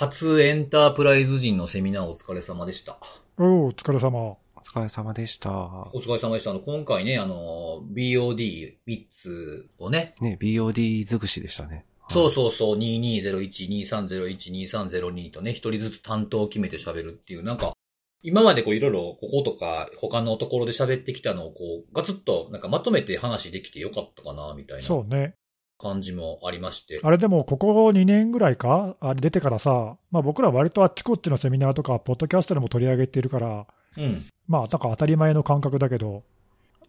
[0.00, 2.96] 初エンタープライズ人のセミナーお疲れ様でした。
[3.36, 4.18] おお、お疲れ様。
[4.18, 5.50] お疲れ様でした。
[5.52, 6.52] お疲れ様でした。
[6.52, 11.84] あの、今回ね、あの、BOD3 つをね、ね、BOD 尽くしでしたね。
[12.08, 17.74] そうそうそう、2201、2301、2302とね、一人ずつ担当を決めて喋るっていう、なんか、
[18.22, 25.34] 今までこういろいろこことか他のところで喋ってきたのをこう、ガツッとなんかまとめて話できてよかったかな、みたいなそうね。
[25.80, 27.00] 感じもありまして。
[27.02, 33.66] あれでも、ここ2年ぐらいか、あれ出てからさ、まあ、僕ら割とあっちこっちのセミナーとか、ポッドキャストでも取り上げてるから、
[33.96, 34.26] うん。
[34.46, 36.22] まあ、なんか当たり前の感覚だけど、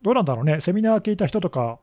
[0.04, 1.80] どうなんだろうね、セミナー聞いた人とか、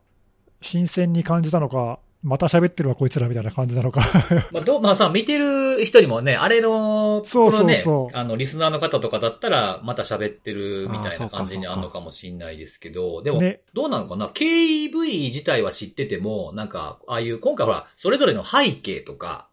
[0.61, 4.01] 新鮮に感じたのか、また喋ってるわ、こいつらみたいな感じなのか。
[4.51, 19.49] まあ、どう、まあさ、見てる人にもね、あれの、そうそうこのねそうあの、リスナーの方とかだったら、また喋ってるみたいな感じにあるのかもしんないですけど、でも、ね、どうなのかな ?KV 自体は知ってても、なんか、ああいう、今回ほら、それぞれの背景とか、はい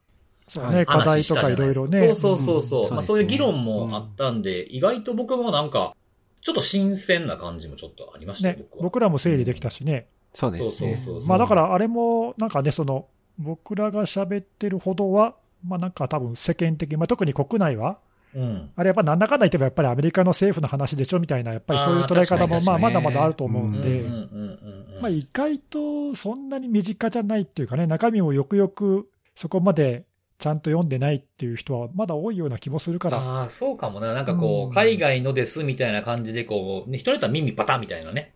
[0.48, 2.06] そうね、課題とかいろいろね。
[2.06, 2.84] そうそうそうそう。
[2.88, 5.94] うんまあそういう議論もあったんで、意外と僕もなんか、
[6.40, 8.64] ちょっと新鮮な感じもちょっとありましたよ、ね。
[8.80, 10.06] 僕らも整理できたしね。
[10.36, 10.96] そうですね。
[10.96, 13.06] そうそうそうまあだからあれも、なんかね、その、
[13.38, 15.34] 僕らが喋ってるほどは、
[15.66, 17.98] まあなんか多分世間的に、まあ特に国内は、
[18.34, 18.70] うん。
[18.76, 25.00] あれやっぱなんだかんだ言ってもやっぱりアメリカの政府の話でしょみたいな、やっぱりそういう捉え方もまあまだまだあると思うんで、うんうんうんうん。
[25.00, 30.04] まあ意外とそんなに身近じゃないっていうかね、中身をよくよくそこまで
[30.38, 34.12] ちゃんと読んでないっていう人はまだ多いような気もするから、ああ、そうかもな。
[34.12, 38.34] なんかこう、うん海外のですみたいな感じでこう、ね、人によっては耳パタみたいなね。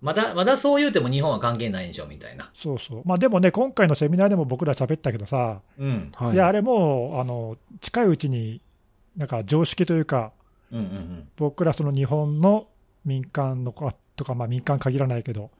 [0.00, 2.50] まだ、まだそう言うても日本は関係ないんでしょ、みたいな。
[2.54, 6.12] そうそう、まあでもね、今回のセミナーでも僕ら喋ったけどさ、うん。
[6.14, 6.34] はい。
[6.34, 8.60] いや、あれもうあの近いうちに、
[9.16, 10.32] なんか常識というか、
[10.70, 11.28] うんうんうん。
[11.36, 12.68] 僕らその日本の
[13.04, 15.50] 民間の子とか、まあ、民間限らないけど、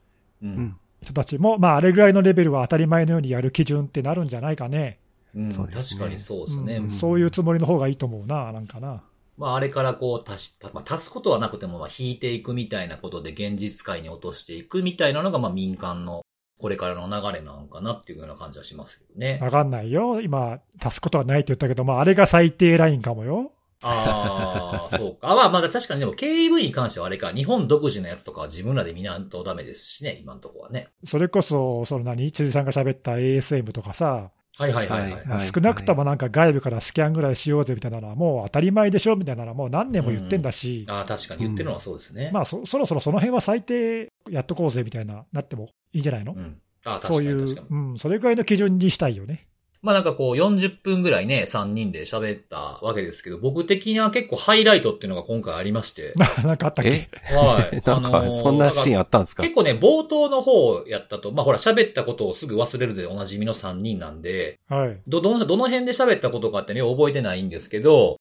[0.42, 0.47] う。
[0.47, 0.77] うんん。
[1.02, 4.98] 人たちも、まあ、あれぐらいのレベルは当たり前のようにやる基準ってなるんじゃないかね、
[5.34, 6.77] うん、確かにそうですね。
[6.77, 9.02] うんんそういうつもりの方がいいと思うな、なんかな。
[9.39, 16.23] まあ、あれからこう、足し、まあ、足すことはなくても、まあ、引いていくみたいなことで、現実界に落としていくみたいなのが、まあ、民間の、
[16.61, 19.39] これからの流れなのかなっていうような感じはしますけどね。
[19.40, 23.52] わかんないよ、今、足すことはないって言ったけど、まあ、あれが最低ラインかもよ。
[23.83, 25.30] ああ、そうか。
[25.30, 30.89] あまあ、まだ確かにでも KV に関してはあれか、日本独自のやつとかは自分らで見ないとダメですしね、今のところはね。
[31.07, 35.41] それこそ、その何、辻さんが喋った ASM とかさ、はいはいはいはい。
[35.46, 42.30] 少なくともなんか外部からスキャンぐらいしようぜみたいなのは、もう当たり前でしょみたいなのは、もう何年も言ってんだし、ああ、確かに言ってるのはそうですね。
[42.33, 46.61] まあそ、そろそろその辺は最低やっとこうぜみたいな、なってもいいんじゃないの、うん。
[46.85, 49.48] ああ、確かそういうに確かに。、うん、それぐらいの基準にしたいよね。
[49.83, 56.14] まあなんかこう40分ぐらいね、3人で喋ったわけですけど、僕的には結構ハイライトっていうのが今回ありまして。
[56.44, 57.08] なんかあったっえ？
[57.30, 57.83] けはい。
[57.86, 59.42] なんか、あのーそんなシーンあったんですか？
[59.42, 64.98] 結構ね、冒頭の方やったと、まあほら喋ったことをすぐ忘れるでおなじみの3人なんで、はい。
[65.06, 68.16] ど、どの、どの辺で喋ったことかってね、覚えてないんですけど、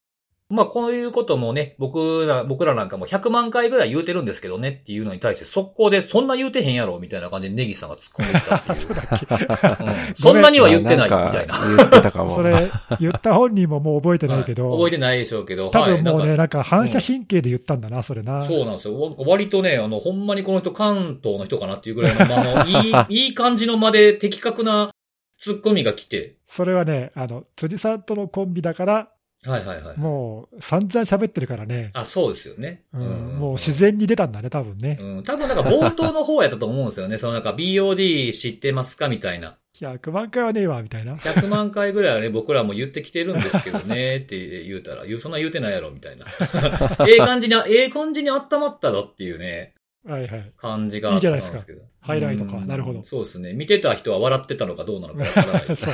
[0.49, 8.75] まあこういうこともね、僕ら、僕らなんかも100万回ぐらい言うてるんですけどねっていうのに対して速攻でそんな言うてへんやろみたいな感じでネギさんが突っ込んできたっていう。
[8.77, 9.83] そうだっけ？
[9.83, 11.53] うんそんなには言ってないみたいな。
[11.53, 12.29] んか言ってたかも。
[12.29, 12.53] それ、
[13.01, 15.69] 言った本人ももう覚えてないけど、はい覚えてないでしょうけど。
[15.69, 18.45] 多分もうね、はいなんか反射神経で言ったんだな、それな。
[18.47, 18.99] そうなんですよ。
[18.99, 24.91] わ割とね、あの、ほんまにこの人関東の人かなっていうぐらいの、まあ、あの、いい、 いい感じの間で的確な
[25.37, 26.35] ツッコミが来て。
[26.47, 29.09] それはね、あの、辻さんとのコンビだから、
[29.45, 29.97] はいはいはい。
[29.97, 32.83] もう散々喋ってるからね、あ、そうですよね。
[32.93, 34.97] うんもう自然に出たんだね、多分ね。
[34.99, 35.23] うん。
[35.23, 37.17] 多分なんか冒頭の方やったと思うんですよね。
[37.19, 39.57] そのなんか BOD 知ってますかみたいな。
[39.79, 41.17] 100万回はねえわ、みたいな。
[41.17, 46.25] 100万回ぐらいはね、僕らも言ってきてるんですけどね、 って言うたら、言う、そんな言うてないやろ、みたいな。
[47.07, 50.51] ええ感じに、ええ感じに温まったろっていうね、はいはい。
[50.57, 51.81] 感じがあったんですけど。
[51.99, 53.53] ハイライトかうんなるほどそうですね。
[53.53, 55.85] 見てた人は笑ってたのかどうなのかわからないです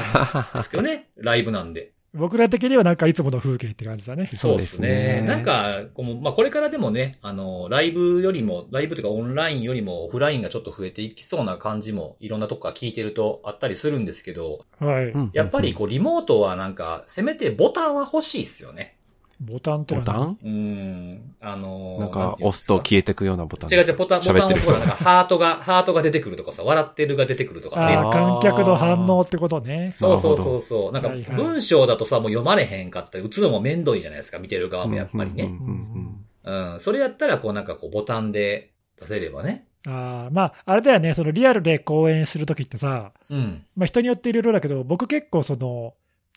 [0.69, 1.09] けどね。
[1.17, 1.93] ライブなんで。
[2.13, 4.29] 僕ら的にはなんかいつもの風景って感じだね。
[4.33, 5.23] そうですね。
[5.25, 15.05] なんか、こうまあ、これからでもね、あの、ライブよりも、ライブというかオンラインよりもオフラインがちょっと増えていきそうな感じも、いろんなとこから聞いてるとあったりするんですけど、はい。
[15.05, 18.95] うんやっぱりこう、リモートはなんか、せめてボタンは欲しいっすよね。
[19.43, 20.37] ボタンってボタン？
[20.43, 21.35] うーん。
[21.41, 23.69] あのーなんか、押すと消えてくようなボタン。
[23.69, 27.95] 違う違う、ボタン、ボタンを押すとなんか、ハートが、ハートが出てくるとかさ、笑ってるが出てくるとかね。
[27.95, 29.93] ああ、観客の反応ってことね。
[29.95, 30.91] そうそうそうそう。
[30.91, 35.43] なんか文章だとさ、もう読まれへんかったり、打つのも面倒いじゃないですか、見てる側もやっぱりね。
[35.43, 36.81] うんうんうんうん。
[36.81, 39.67] それやったら、こうなんかこうボタンで出せればね。
[39.85, 43.65] ああまあ、あれだよね、そのリアルで講演するときってさ、うん。
[43.75, 45.93] まあ、人によっていろいろだけど、僕結構その、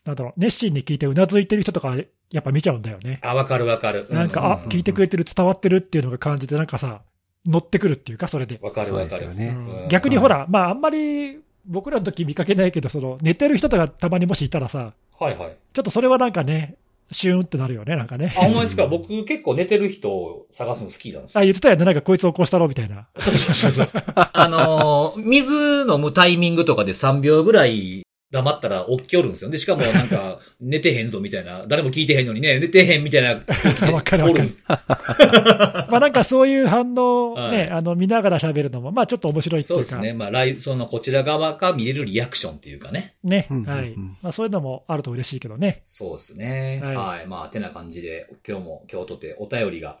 [0.07, 1.95] なんだろう、熱心に聞いてうなずいてる人とか、
[2.31, 3.19] やっぱ見ちゃうんだよね。
[3.21, 4.07] あ、わかるわかる。
[4.09, 7.01] なんか、あ、聞いてくれれてる、伝わってるっていうのが感じて、なんかさ、
[7.45, 8.59] 乗ってくるっていうか、それで。
[8.61, 9.33] わかるわかる。
[9.35, 9.55] ね。
[9.81, 15.55] うん逆にほら、まあ、あんまり僕らの時見かけないけど、その寝てる人とかたまにもしいたらさ、はいはい。
[15.73, 16.75] ちょっとそれはなんかね、
[17.11, 18.33] シューンってなるよね、なんかね。
[18.37, 18.85] あ、ほんまですか？
[18.87, 21.39] 僕結構寝てる人を探すの好きなんですよ。
[21.39, 23.07] あ、言ってたよね、なんかこいつ起こしたろ、みたいな。
[23.19, 23.89] そうそうそうそう。
[24.15, 29.49] あのー水飲むタイミングとかで3秒ぐらい黙ったら起きおるんですよ。
[29.49, 34.59] で、しかもなんか、 寝てへんぞみたいな、誰も聞いてへんのにね、寝てへんみたいな わかるわかるおるんです。
[34.67, 40.13] まあなんかそういう反応をね、はいあの、見ながら喋るのも、まあちょっと面白いっていうか、そうですね。
[40.13, 43.15] まあ、ライブ、その、こちら側が見れるリアクションっていうかね。
[43.23, 43.95] ね、はい。
[44.21, 45.81] まあそういうのもあると嬉しいけどね。
[45.85, 46.81] そうですね。
[46.83, 47.27] はいはい。
[47.27, 49.99] まあ、てな感じで、今日も、今日とてお便りが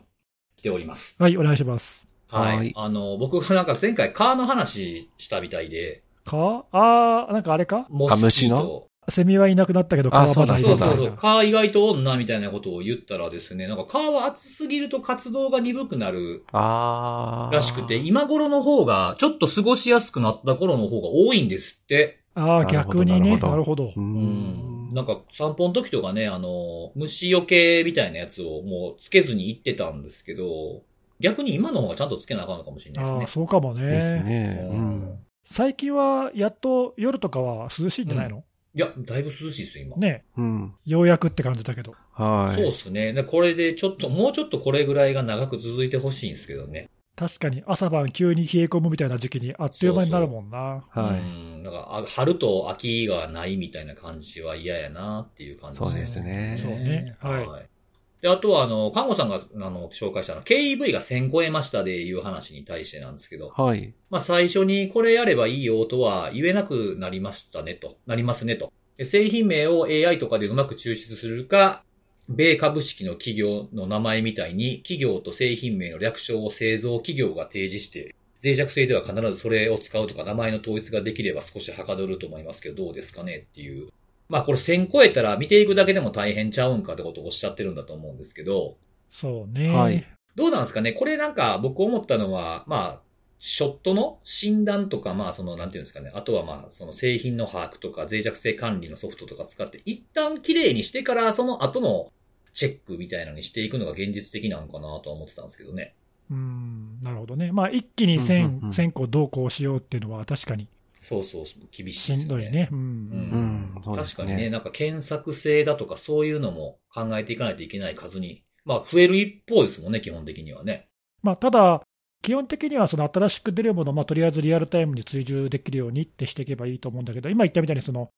[0.57, 1.15] 来ております。
[1.21, 2.05] はい、お願いします。
[2.27, 2.57] はい。
[2.57, 7.87] はいあの、僕がなんか前回、カーの話したみたいで、かあー、なんかあれか？
[7.89, 8.61] モあ虫の？
[8.61, 17.55] とセミはいなくなったけど、あ川場そうだそうそういなカー意外と女みたいなことを言ったらですね、なんかカーは熱すぎると活動が鈍くなるああ。
[17.55, 22.19] らしくて、今頃の方が、ちょっと過ごしやすくなった頃の方が多いんですって。
[22.35, 23.93] ああ、逆にね、なるほどなるほどう。。
[23.95, 24.93] うんん。
[24.93, 30.81] なんか散歩の時とかね、あの、虫除けみたいなやつをもうつけずに行ってたんですけど、
[31.21, 33.33] 逆に今の方がちゃんとつけなあかんのかもしれないああ、ですね。
[33.33, 34.23] そうかもですね。
[34.23, 34.67] ね。
[34.69, 35.19] ううんん。
[35.49, 39.97] 最近はやっと夜とかは涼しいんじゃないの、いや、だいぶ涼しいですよ、今。
[39.97, 40.75] ね、うん。
[40.85, 41.95] ようやくって感じだけど。
[42.13, 42.55] はい。
[42.55, 43.13] そうですね。
[43.13, 46.89] でこれでちょっと、もうちょっとこれぐらいが長く続いてほしいんですけどね。
[47.15, 50.83] 確かに朝晩急に冷え込むみたいな時期にあっという間になるもんな。
[50.89, 51.19] はい。
[51.19, 51.63] うん。
[51.63, 57.76] だから、あ春と秋がないみたいな感じは嫌やなっていう感じそうですねそうねはい
[58.21, 63.93] で、あとは、あの、看護さんが、あの、紹介したの、KEV が1000超えましたでいう話に対してなんですけど、はい。
[64.09, 68.71] まあ、最初にこれやればいいよとは言えなくなりましたねと、なりますねと。
[68.97, 71.83] で製品名を AI とかでうまく抽出するか、
[72.29, 83.89] 米株式の企業の名前みたいに、企業と製品名の略称を製造企業が提示して、脆弱性では必ずそれを使うとか名前の統一ができれば少しはかどると思いますけど、どうですかねっていう。
[84.29, 88.77] まあこれ1000超えたら見ていくだけでも大変ちゃうんかってことをおっしゃってるんだと思うんですけど、
[89.09, 89.69] そうね。
[89.75, 90.93] はいどうなんですかね？
[90.93, 93.01] これなんか僕思ったのは、まあ、
[93.39, 96.11] ショットの診断とか、まあその、なんていうんですかね？
[96.13, 102.11] あとはまあ、その製品の把握とか脆弱性管理のソフトとか使って、一旦綺麗にしてから、その後の
[102.53, 105.95] チェックみたいなのにしていくのが現実的なのかなとは思ってたんですけどね。
[106.29, 107.51] うん、なるほどね。
[107.51, 110.67] まあ一気にうんうんう1000、ん1000個どうこうしようっていうのは確かに
[111.07, 112.43] そうそう、厳しいしですよね。
[112.43, 112.69] んどいね。
[112.71, 112.75] う。
[112.75, 113.69] うんん。
[113.75, 120.89] うんそうですね確かにね、なんか検索性だとかそういうのも考えていかないといけない数に、まあ増える一方ですもんね、基本的にはね。
[121.23, 121.81] まあただ、
[122.21, 128.09] 基本的にはその新しく出るものを、まあ、とりあえずリアルタイムに追従できるようにってしていけばいいと思うんだけど、今言ったみたいにその、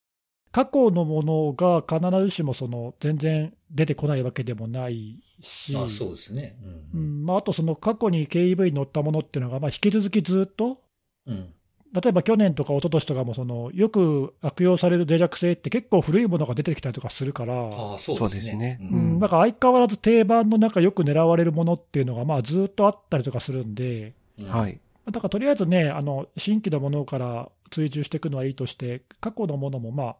[0.51, 6.57] 過去のものが必ずしもその全然出てこないわけでもないし、あそうですね。
[6.93, 7.21] ううん。
[7.23, 10.81] んまあ、あとその過去に KEV に乗ったものっていうのが、まあ、引き続きずっと、
[11.27, 11.53] うん。
[11.91, 18.77] 例えば去年とか一昨年とかもその、よく悪用される脆弱性って結構古いものが出てきたりとかするから、ああ、そうですね。
[18.79, 24.79] そうんん、だから相変わらず定番の中、よく狙われるものっていうのが、まあ、ずっとあったりとかするんで、うんはい。
[25.11, 30.15] だからとりあえずね、あの新規のものから追従していくのはいいとして、過去のものも、まあ、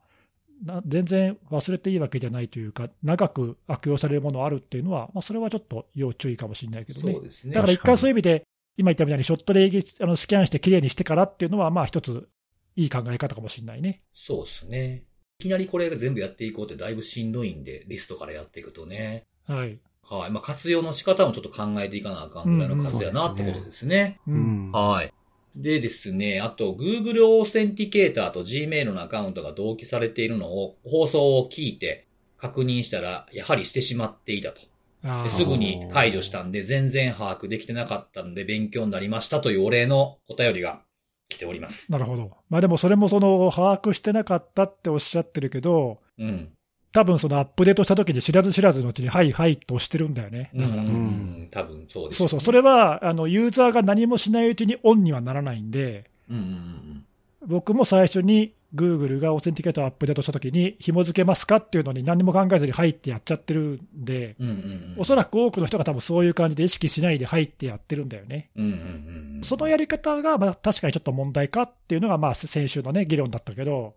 [0.66, 7.14] な全然忘れていいわけじゃないというか、長く悪用されるものあるっていうのは、まあ、それはちょっと要注意かもしれないけどね。
[7.14, 7.54] そうですね。
[7.54, 8.44] だから一回そういう意味で、
[8.80, 12.30] 今言ったみたいにショットであのスキャンしてきれいにしてからっていうのは、まあ一つ
[12.78, 14.04] いい考え方かもしれないね。
[14.14, 15.04] そうですね。
[15.40, 19.26] いきなりこれ全部やっていこうってだいぶしんどいんで、リストからやっていくとね。
[19.48, 19.80] はい。
[20.02, 20.32] はい。
[20.32, 24.22] まあ、活用の仕方もちょっと考えていかなあかんぐらいの数やなってことですね。
[24.28, 24.72] ううんん。
[24.72, 25.14] はい。
[25.58, 32.08] でですね、あと、Google オーセンティケーターと Gmail のアカウントが同期されているのを、放送を聞いて
[32.38, 34.62] 確認したら、やはりしてしまっていたと。
[35.28, 40.82] すぐに解除したんで、全然把握できてなかったので、勉強になりましたというお礼のお便りが
[41.30, 41.92] 来ております。
[41.92, 42.32] なるほど。
[42.50, 46.50] まあでもそれもその把握してなかったっておっしゃってるけど、うん。
[46.92, 50.50] 多分そのアップデートした時に知らず知らずのうちに、はいはいと押してるんだよね。
[50.56, 51.48] うんうんうだから、ん。
[51.52, 57.06] 多分そうです、そうそう、それはあのユーザーが何もしないうちにオンにはならないんで、うんうんうん
[57.48, 64.48] 僕も最初に Google がオーセンティケーターをアップデートした時に、紐付けますかっていうのに何も考えずに入ってやっちゃってるんで、うん。
[64.48, 64.96] うんうんうん。
[65.00, 68.52] おそらく多くの人が多分そういう感じで意識しないで入ってやってるんだよね。
[68.56, 68.76] うんうんうん
[69.38, 69.44] うん。
[69.44, 73.96] そのやり方がまあ確かにちょっと問題かっていうのがまあ先週のね、議論だったけど、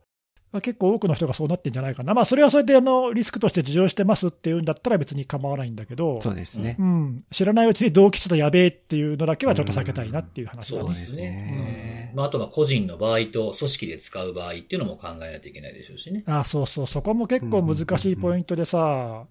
[0.53, 2.13] まあ、結構多くの人がそうなってんじゃないかな。
[2.13, 6.85] まあそれはそれであのリスクとして事情してますっていうんだったら別に構わないんだけど、そうですねう。
[6.85, 10.85] ん、知らないうちに同期したやべえっていうのだけはちょっと避けたいなっていう話だね。
[10.85, 11.55] そうですね。
[11.57, 16.25] そうですねうんまあ、あとは個人の場合と組織で使う場合っていうのも考えないといけないでしょうしね。
[16.27, 19.27] あそうそう、そこも結構難しいポイントでさ、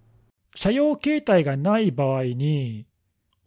[0.56, 2.86] 社用携帯がない場合に、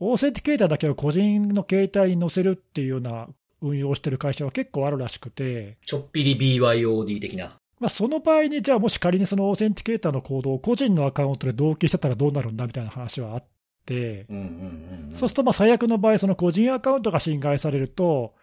[0.01, 3.29] Authenticator だけを個人の携帯に載せるっていうような
[3.63, 7.57] 運用をしてる会社は結構あるらしくて、ちょっぴり BYOD 的な。
[7.81, 13.43] まあ、その場合に、じゃあもし仮にその Authenticator のコードを個人のアカウントで同期してたらどうなるんだみたいな話はあっ
[13.85, 15.17] て、うんうんうんうん。
[15.17, 18.35] そうするとまあ最悪の場合、その個人アカウントが侵害されると、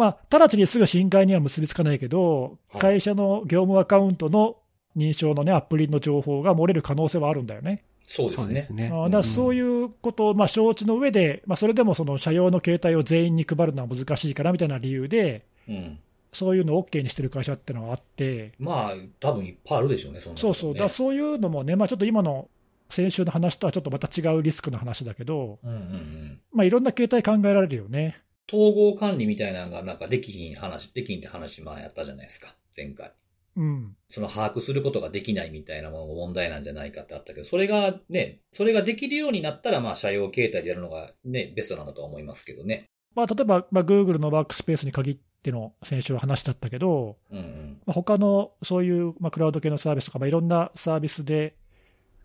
[0.00, 4.56] まあ、直ちにすぐ侵害には結びつかないけど、はい会社の業務アカウントの
[4.96, 7.84] 認証のね、アプリの情報が漏れる可能性はあるんだよね。
[8.04, 8.88] そうですね。
[8.88, 15.98] だからそういうことをまあ承知の上で、まあ、それでもその社用の携帯を全員に配るのは難しいからみたいな理由で、うん。
[16.32, 22.48] そういうのを OK にしてる会社ってのがあって、まあ、多分いっぱいあるでしょうね、そねそうそう、だからそういうのもね、まあ、ちょっと今の
[22.88, 26.40] 先週の話とはちょっとまた違うリスクの話だけど、うんうんうん。
[26.52, 28.20] まあ、いろんな形態考えられるよね。
[28.52, 33.12] 統合管理みたいなのがなんかできひん話、できひんって話前やったじゃないですか、前回。
[33.56, 42.86] うん、その把握することができないみたいなものが問題なんじゃないかってあったけど、それがね、それができるようになったら、まあ、社用形態でやるのがね、ベストなんだとは思いますけどね。
[43.14, 47.82] まあ、例えば、まあ、Google のワークスペースに限っての先週は話だったけど、うんうん。
[47.86, 51.56] まあ、他のそういう、まあ、クラウド系のサービスとか、まあ、いろんなサービスで、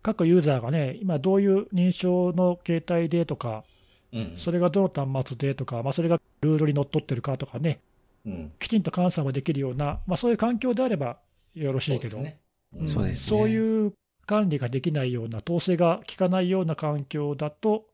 [0.04, 3.64] 各ユーザーがね、今どういう認証の形態でとか、
[4.38, 7.82] それがどの端末でとか、まあ、それがルールにのっとってるかとかね、
[8.26, 8.52] うん。
[8.60, 11.18] きちんと監査もできるような、まあ、そういう環境であれば
[11.54, 12.24] よろしいけど、
[12.86, 13.04] そ
[13.44, 13.94] ういう
[14.26, 17.86] 管理ができないような、統制が効かないような環境だと、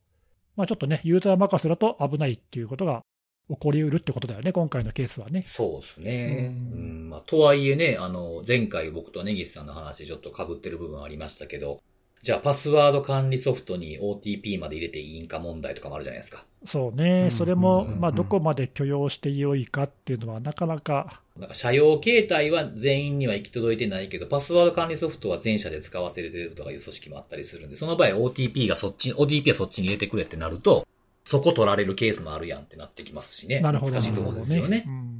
[0.56, 3.02] まあ、ちょっとね、ユーザー任せだと危ないっていうことが
[3.50, 5.46] 起こりうるってことだよね、今回のケースはね。
[5.48, 6.56] そうですね。
[6.72, 7.10] ううんん。
[7.10, 11.82] まあ、とはいえね、あの、前回僕と根岸さんの話ちょっと被ってる部分ありましたけど、
[12.24, 16.46] じゃあパスワード管理ソフトに OTP まで入れていいんか問題とかもあるじゃないですか。
[16.66, 30.86] そうね、うんそれも、うんまあ、どこまで許容してよいかっていうのは、なかなか、なんか社用形態は全員には行き届いてないけど、パスワード管理ソフトは全社で使わせるとかいう組織もあったりするんで、その場合 OTP がそっち、OTP はそっちに入れてくれってなると、
[31.24, 33.62] そこ取られるケースもあるやんってなってきますしね。
[33.62, 34.84] なるほど、難しいところですよね。
[34.88, 35.11] うん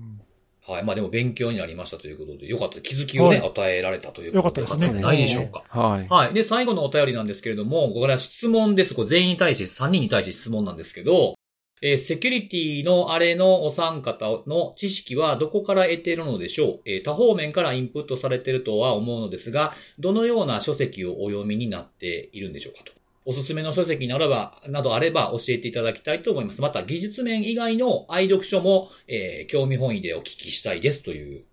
[0.68, 0.84] はい。
[0.84, 2.82] まあでも勉強になりましたということで、よかった。
[2.82, 4.62] 気づきをね、はい与えられたということで。
[4.62, 5.64] よかったですねよないでしょうか。
[5.70, 6.08] はい。
[6.08, 6.34] はい。
[6.34, 8.94] で、最後のお便りなんですけれども、これは質問です。
[8.94, 11.36] これ全員に対して、3人に対して質問なんですけど、
[11.84, 23.01] えーセキュリティのあれのお三方の知識はどこから得ているのでしょう、えー多方面からインプットされているとは思うのですが、どのような書籍をお読みになっているんでしょうかと。
[23.24, 26.62] おすすめの書籍ならば、などあれば教えていただきたいと思います。
[26.62, 31.44] また、技術面以外の愛読書も、えー興味本位でお聞きしたいですという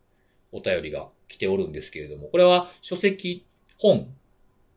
[0.50, 3.44] お便りが来ておるんですけれども、これは書籍、
[3.76, 4.08] 本、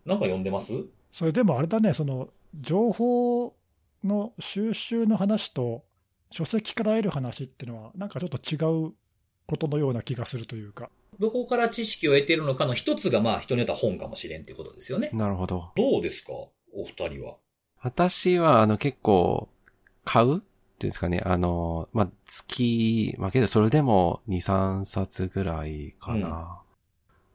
[0.06, 0.74] なんか読んでます？
[1.14, 2.30] それでもあれだね、その
[2.60, 3.54] 情報
[4.04, 5.84] の収集の話と、
[6.30, 8.58] 書籍から得る話っていうのは、なんかちょっと違
[8.88, 8.94] う
[9.48, 15.10] ことのような気がするというか、どこから知識を得ているのかの一つが、まあ人によっては本かもしれんっていうことですよね。
[15.14, 15.72] なるほど。
[15.76, 16.32] どうですか？
[16.74, 17.36] お二人は？
[17.82, 19.50] 私は、あの、結構、
[20.06, 21.22] 買うっていうんですかね。
[21.26, 26.18] あの、まあ、月、まあ、けどそれでも2、3冊ぐらいかな。
[26.18, 26.62] うんま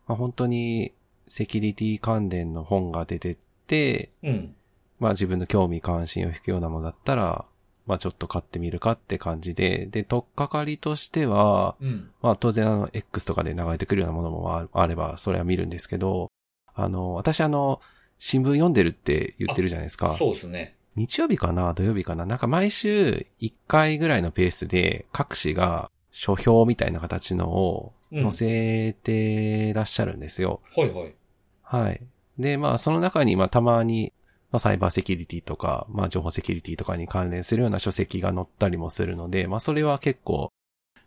[0.08, 0.92] あ、本当に、
[1.28, 4.54] セキュリティ関連の本が出てって、うん。
[5.00, 7.44] まあ、自分の興味関心を引くようなものだったら、
[7.86, 12.10] まあ、ちょっと買ってみるかって感じで、で、とっかかりとしては、うん。
[12.20, 16.30] まあ当然あの X とかで流れてくるようなものもああれば、それは見るんですけど、
[16.74, 17.80] あの、私あの、
[18.18, 20.16] 新聞読んでるって言ってるじゃないですか。
[20.18, 20.76] そうですね。
[20.96, 30.60] 日曜日かな土曜日かななんか毎週1回ぐらいのペースで各紙が書評みたいな形のをうん載せてらっしゃるんですよ。
[30.76, 31.14] はいはい。
[31.62, 32.00] はい。
[32.38, 34.12] で、まあその中にまあたまに、
[34.52, 40.50] まあサイバーセキュリティとか、まあ情報セキュリティとかに関連するような書籍が載ったりもするので、まあそれは結構、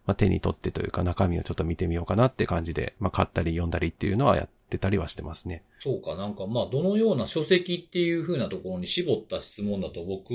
[0.06, 5.64] まあ手に取ってというか中身をちょっと見てみようかなって感じで、まあ買ったり読んだりっていうのはやってたりはしてますね。
[5.80, 10.32] そうか、なんかまあ、どのような書籍っていう風なところに絞った質問だと僕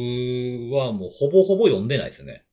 [0.74, 2.44] はもうほぼほぼ読んでないですね。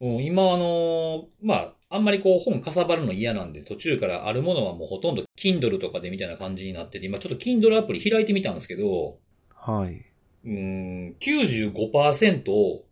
[0.00, 9.18] うん、今あの、まあ、あんまりこう本かさばるの嫌なんで途中からあるものはもうほとんど Kindle とかでみたいな感じになってて、今ちょっと Kindle アプリ開いてみたんですけど、
[9.54, 10.04] はい。
[10.44, 12.82] うーん、95%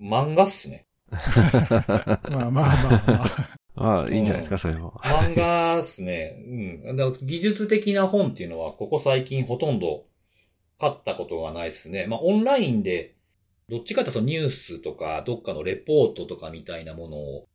[0.00, 0.84] 漫画っすね。
[1.10, 5.00] まあまあまあまあ、まあいいんじゃないですか、それも。
[5.02, 6.36] 漫画っすね。
[6.46, 6.96] うん。
[6.96, 10.04] だから技術的な本っていうのは、ここ最近ほとんど
[10.78, 12.06] 買ったことがないですね。
[12.06, 13.14] まあ、オンラインで、
[13.68, 17.48] どっちかっていうとそのニュースとか、どっかのレポートとかみたいなものを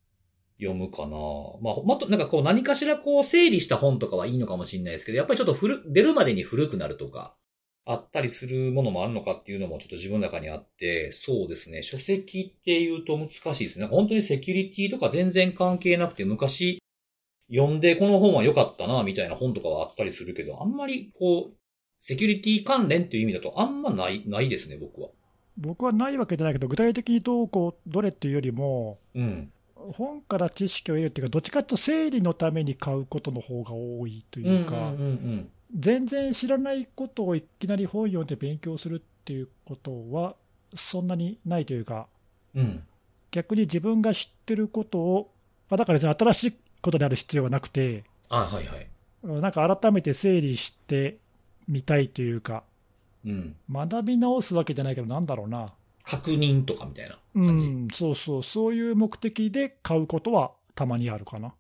[0.59, 1.17] 読むかな。
[1.61, 7.35] まあ、もっとなんかこう何かしらこう整理した本とかはいいのかもしれないですけど、やっぱりちょっと古、出るまでに古くなるとか、
[7.89, 11.83] あったりするものもあるのかっていうのもちょっと自分の中にあって、そうですね。
[11.83, 13.81] 書籍っていうと難しいですね。
[13.83, 16.81] なんか本当にセキュリティとか全然関係なくて、昔
[17.49, 21.57] 読んでこの本は良かったな、みたいな本とかはあったりするけど、あんまりこう、
[22.01, 25.09] セキュリティ関連っていう意味だとあんまない、ないですね、僕は。
[25.57, 29.51] 僕はないわけじゃないけど、具体的にどうこう、どれっていうよりも、うん。
[29.75, 40.35] 本から知識を得るっていうか、どっちかというと整理のために買うことの方が多いというか、うんうんうん全然知らないことをいきなり本読んで勉強するっていうことは、
[40.75, 42.07] そんなにないというか、
[42.55, 42.61] うん。
[42.61, 42.83] うん。
[43.31, 45.33] 逆に自分が知ってることを、
[45.69, 48.87] まあ、だから新しいことである必要はなくて、あ、はいはい。
[49.41, 51.17] なんか改めて整理して
[51.67, 52.63] みたいというか、
[53.25, 53.55] うん。
[53.69, 55.67] 学び直すわけじゃないけど、なんだろうな、
[56.03, 57.67] 確認とかみたいなう感じ？
[57.67, 61.53] ん、そうそう、そういう目的で買うことはたまにあるかな。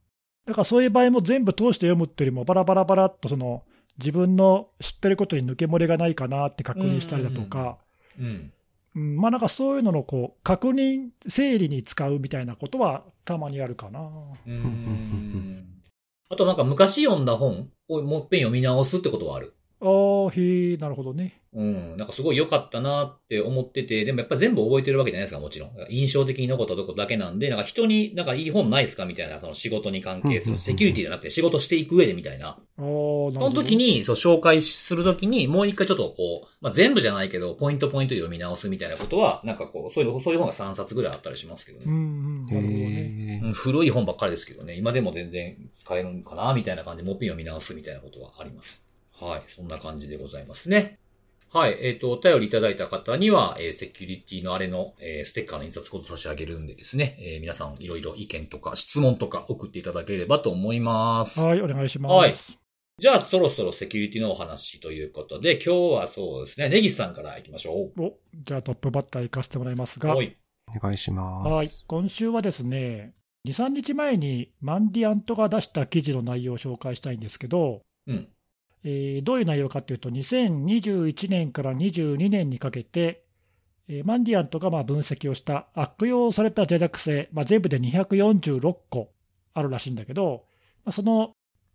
[0.45, 3.63] だからそういう場合も全部通して読むっていうよりも、バラバラバラっとその
[3.97, 7.77] 自分の知ってることに抜け漏れがないかなって確認したりだとか、
[8.19, 8.51] うん。
[8.95, 9.17] うん。
[9.17, 13.99] まあなんかそういうののこう確認、整理に使うみたいなことはたまにあるかな。
[13.99, 15.65] うーん。
[16.29, 16.55] あとなん。
[16.55, 17.25] か昔読ん。
[17.25, 19.56] だ本をもう一遍読み直すってことはある。
[19.79, 21.41] ああ、へえ、なるほどね。
[21.53, 21.97] うん。
[21.97, 25.71] なんかすごい良かったなって思ってて、でもやっぱ全部覚えてるわけじゃないですか、もちろん。
[25.89, 32.47] 印象的に残ったとこだけなんで、なんか人になんかいい本ないですかみたいな、その仕事に関係する、セキュリティじゃなくて仕事していく上でみたいな。
[32.47, 33.39] ああ、なるほど。
[33.39, 41.85] その時に、そう、紹介する時に、もう一回ちょっとこう、まあ、全部じゃないけど、ポイントポイント読み直すみたいなことは、なんかこう、そういう、そういう本が3冊ぐらいあったりしますけどね。
[41.87, 43.39] うんうん、なるほどね。
[43.41, 48.86] へうん古い本ばっかりですけどね、今でも全然使えるんかな、みたいな感じで、もっぺん読み直すみたいなことはあります。
[49.19, 49.43] はい。
[49.47, 50.99] そんな感じでございますね。
[51.51, 51.77] はい。
[51.81, 61.39] えっ、と、お便りいただいた方には、えーセキュリティのあれの、えーステッカーの印刷コード差し上げるんでですね、えー皆さんいろいろ意見とか質問とか送っていただければと思います。
[61.39, 62.13] はい、お願いします。
[62.13, 62.33] はい
[62.99, 69.99] じゃあ、そろそろセキュリティのお話ということで、今日はそうですね、ネギスさんから行きましょおじゃあトップバッター行かせてもらいますう。
[69.99, 70.35] が、はい。
[70.75, 71.47] お願いします。
[71.47, 73.13] はい、今週はですね、
[73.47, 78.29] 2、3日前にマンディアントが出した記事の内容を紹介したいんですけど、うん。
[78.83, 83.23] えーどういう内容かというと、2021年から22年にかけて、
[83.87, 89.11] えーマンディアントがまあ分析をした悪用された脆弱性、まあ、全部で246個
[89.53, 90.45] あるらしいんだけど、
[90.85, 91.31] まあ、その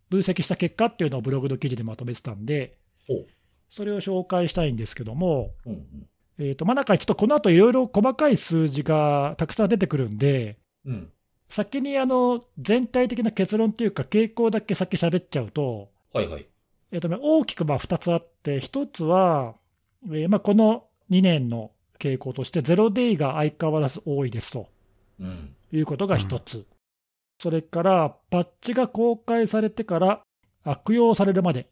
[0.09, 2.77] 分析した結果っていうのをブログの記事でまとめてたんで
[3.69, 6.07] それを紹介したいんですけども、うんうん。
[6.37, 11.11] えーとまあ、なんかちょっとこの後いろいろ細かい数字がたくさん出てくるんで、うん。
[11.49, 16.45] 先にあの全体的な結論というか、傾向だけ先喋っちゃうと、はいはい。
[16.93, 19.55] えーとね、大きくまあ2つあって、1つは、
[20.05, 24.69] えーまあ、この2年の傾向として、ゼロデイが相変わらず多いですと
[25.19, 25.55] うん。
[25.71, 26.67] いうことが1つ、
[27.39, 30.21] それからパッチが公開されてから
[30.63, 31.67] 悪用されるまで、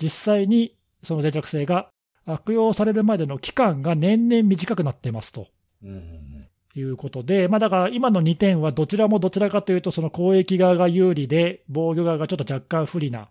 [0.00, 1.90] 実際にその脆弱性が
[2.24, 5.48] 悪用されるまでの期間が年々短くなっていますと。
[5.82, 6.44] うんうんうん。
[6.76, 13.30] いうことで、まあ、だから今の2点はどちらもどちらかというと、その攻撃側が有利で、防御側がちょっと若干不利な、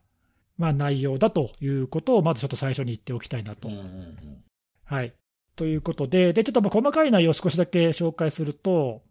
[0.57, 3.67] まあ、内容だということを、まずちょっと最初に言っておきたいなと。
[3.67, 4.43] うんうんうん。
[4.85, 5.13] はい、
[5.55, 9.01] ということで、でちょっとまあ細かい内容を少しだけ紹介すると、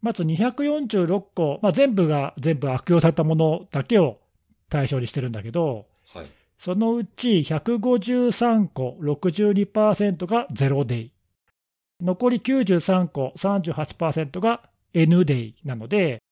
[0.00, 4.20] まず246個、まあ、全部が全部悪用されたものだけを
[4.68, 6.26] 対象にしてるんだけど、はい。
[6.58, 11.12] そのうち153個、62%がゼロデイ。
[12.00, 16.22] 残り93個、38%が N デイなので、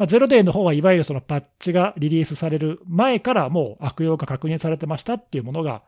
[0.00, 5.82] まあ、ゼロデイの方はいわゆるそのパッチがリリースされる前からもう悪用が確認されてましたっていうものが、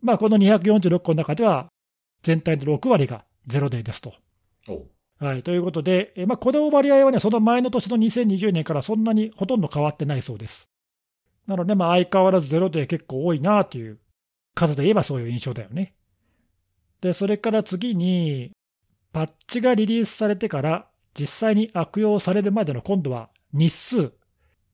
[0.00, 1.68] まあ、この246個の中では
[2.22, 4.14] 全体の6割がゼロデイですと。
[5.18, 10.70] はい、ということで、えまあ、この割合はね、その前の年の2020年からそんなにほとんど変わってないそうです。
[11.46, 13.98] なので、まあ、相変わらずゼロで結構多いなという、
[14.54, 15.94] 数で言えばそういう印象だよね。
[17.02, 18.52] で、それから次に、
[19.12, 24.12] パッチがリリースされてから、実際に悪用されるまでの今度は日数、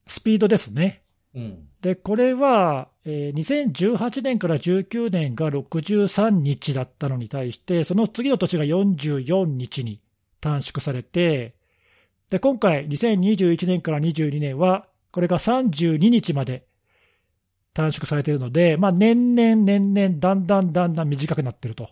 [0.06, 1.02] スピードですね。
[1.34, 1.68] うん。
[1.80, 10.00] で、これは、えー2018年から19年が63日だったのに対して、その次の年が44日に
[10.40, 11.54] 短縮されて、
[12.30, 16.66] で、今回、2021年から22年は、これが32日まで
[17.72, 21.90] 短縮されているので、まあ、年々年々だんだんだんだん短くなっていると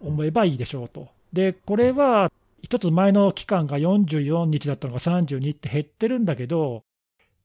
[0.00, 1.08] 思えばいいでしょうと。
[1.32, 2.30] で、これは、
[2.62, 6.84] 一つ前の期間が44日だったのが32って減ってるんだけど、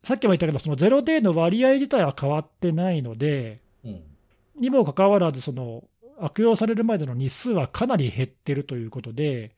[0.03, 4.01] さっきも言ったけど、そのゼロデーの割合自体は変わってないので、うん。
[4.59, 5.83] にもかかわらず、その
[6.19, 9.55] 悪用されるまでの日数はかなり減ってるということで、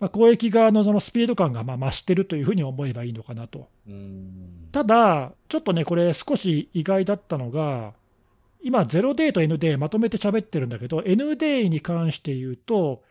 [0.00, 3.68] まあ、攻撃側のそのスピード感がまあ増してるというふうに思えばいいのかなと。
[3.86, 4.68] うん。
[4.72, 7.94] ただ、ちょっとね、これ、少し意外だったのが、
[8.60, 13.02] 今、ゼロデーと N デーまとめて喋ってるんだけど、N デーに関して言うと、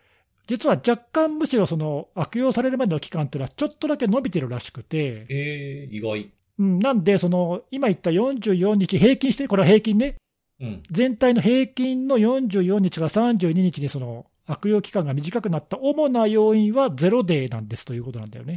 [0.48, 6.30] 実は若干むしろその悪用されるまでの期間っていうのはちょっとだけ伸びてるらしくて、ええ意外。
[6.58, 10.16] うん、なんで、その今言った44日、平均して、これは平均ね、
[10.60, 10.82] うん。
[10.90, 18.54] 全体の平均の44日から32日にその悪用期間が短くなった主な要因はゼロデーなんですということなんだよね。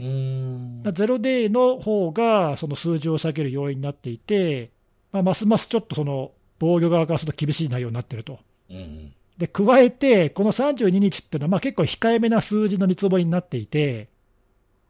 [0.90, 0.94] ん。
[0.94, 4.72] ゼロデーの方がその数字を下げる要因になっていて、
[5.12, 8.40] まあ、ますますちょっとその防御側からすると厳しい内容になってると。
[8.70, 9.14] うんうん。
[9.42, 14.08] で、加えて、この32日っていうのは、まあ、結構控えめな数字の見積もりになっていて、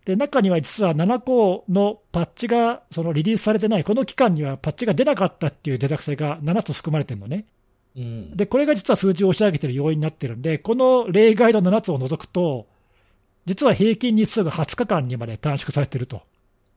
[0.03, 7.45] で、中には実は7個のパッチがそのリリースされてない、この期間にはパッチが出なかったっていう脆弱性が7つ含まれてるのね。
[7.95, 8.35] うん。
[8.35, 12.67] で、これが実は数字を押し上げてる要因になってるんで、この例外の7つを除くと、
[13.45, 16.23] 実は平均日数が20日間にまで短縮されてると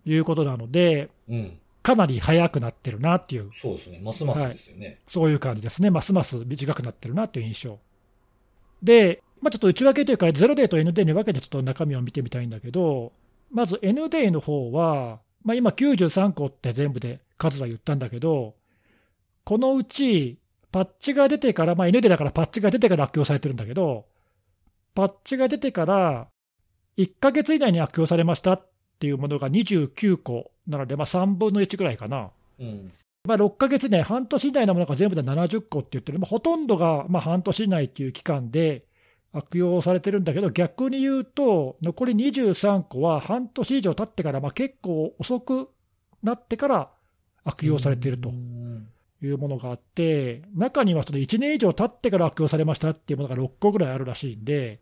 [0.04, 1.58] いうことなので、うん。
[1.84, 4.00] かなり早くなってるなっていうそうですね。
[4.02, 5.00] ますますですよね。
[5.06, 7.78] そういう感じですね、ますます短くなってるなという印象。
[8.82, 13.12] で、まあ、ちょっと内訳というか、0デーと N デーに分けてちょっと中身を見てみたいんだけど、
[13.50, 18.54] まず N デーの方は、まあ、今93個って全部で数は言ったんだけど、
[19.44, 20.38] このうち、
[20.72, 24.06] パッチが出てから、まあ、N デーだからパッチが出てから悪用されてるんだけど、
[24.94, 26.28] パッチが出てから
[26.96, 28.68] 1ヶ月以内に悪用されましたっ
[29.04, 32.30] ていうものが29個なので、まあ、3分の1ぐらいかな。
[32.58, 32.90] うん。
[33.26, 38.86] まあ、6ヶ月以内、半年以内のものが全部で70個って言ってる、まあ、ほとんどがまあ半年以内っていう期間で
[39.32, 45.68] 悪用されてるんだけど、逆に言うと、残り23個は半年以上経ってから、まあ、結構遅く
[46.22, 46.90] なってから
[47.44, 48.88] 悪用されているとうん
[49.22, 54.80] いうものがあって、中にはその1年以上経ってから悪用されましたっていうものが6個ぐらいあるらしいんで、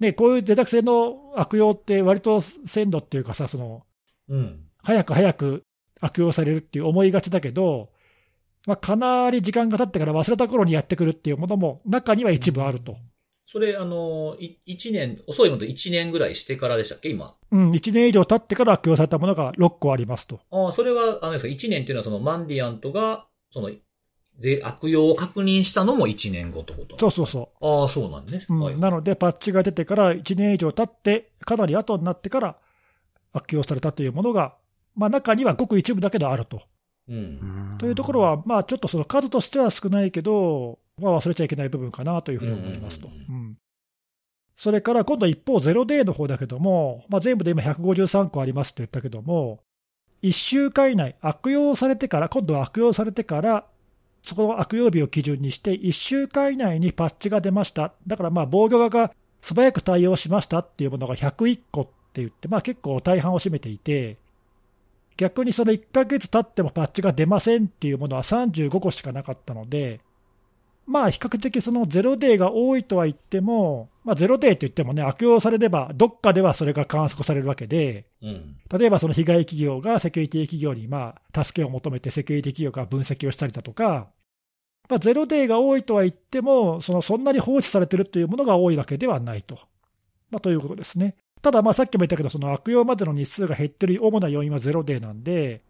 [0.00, 3.82] ね、こういう脆弱性の悪用って、割と鮮度っていうかさ、その
[4.28, 4.64] うん。
[4.82, 5.64] 早く早く
[6.00, 7.90] 悪用されるっていう思いがちだけど、
[8.66, 12.96] まあ、かなり時間が経ってから忘れた頃にやってくるっていうものも中には一部あると。
[13.46, 17.34] それ、あの、い一年、遅いもので1年ぐらいしてからでしたっけ、今？
[17.50, 20.40] うん、1年以上経ってから悪用されたものが6個ありますと。
[20.52, 23.70] ああ、それは、あのですか、1年っていうのはそのマンディアントが、その、
[24.40, 26.98] で、悪用を確認したのも1年後ってこと？
[26.98, 28.46] そうそうそああ、そうなんね。
[28.48, 28.54] う。
[28.54, 32.56] うんはいなので、パッチが出てから1年以上経って、かなり後になってから
[33.32, 34.54] 悪用されたというものが、
[34.96, 36.62] まあ、中にはごく一部だけどあると。
[37.08, 37.76] うん。
[37.78, 43.08] というところは、まあ、ちょっとその数としては少ないけど、まあ、忘れちゃいけない部分かなというふうに思いますと。
[43.08, 43.56] うん
[44.56, 49.60] それから今度一方、ゼロデーの方だけども、まあ、全部で今153個ありますって言ったけども、
[50.22, 53.64] 1週間以内、悪用されてから、今度は悪用されてから、
[54.24, 64.16] そこの悪用日を基準にして、1週間以内にパッチが出ました、だからまあ防御側が素早く対応しましたっていうものが101個って言って、まあ、結構大半を占めていて、
[65.16, 70.00] 逆にその1ヶ月経ってもパッチが出ませんっていうものは35個しかなかったので、
[70.90, 78.56] まあ比較的そのゼロデーが多いとは言っても、まあ、ゼロデーと言ってもね、悪用されれば、どっかではそれが観測されるわけで、うん。
[78.76, 84.08] 例えばその被害企業がセキュリティ企業にまあ助けを求めて、セキュリティ企業が分析をしたりだとか、
[84.88, 89.60] まあ、ゼロデーが多いとは言っても、そのそんなに放置されてるというものが多いわけではないと。
[90.32, 91.14] まあ、ということですね。
[91.40, 95.62] ただ、まあさっきも言ったけど、その悪用までの日数が減ってる主な要因はゼロデーなんで、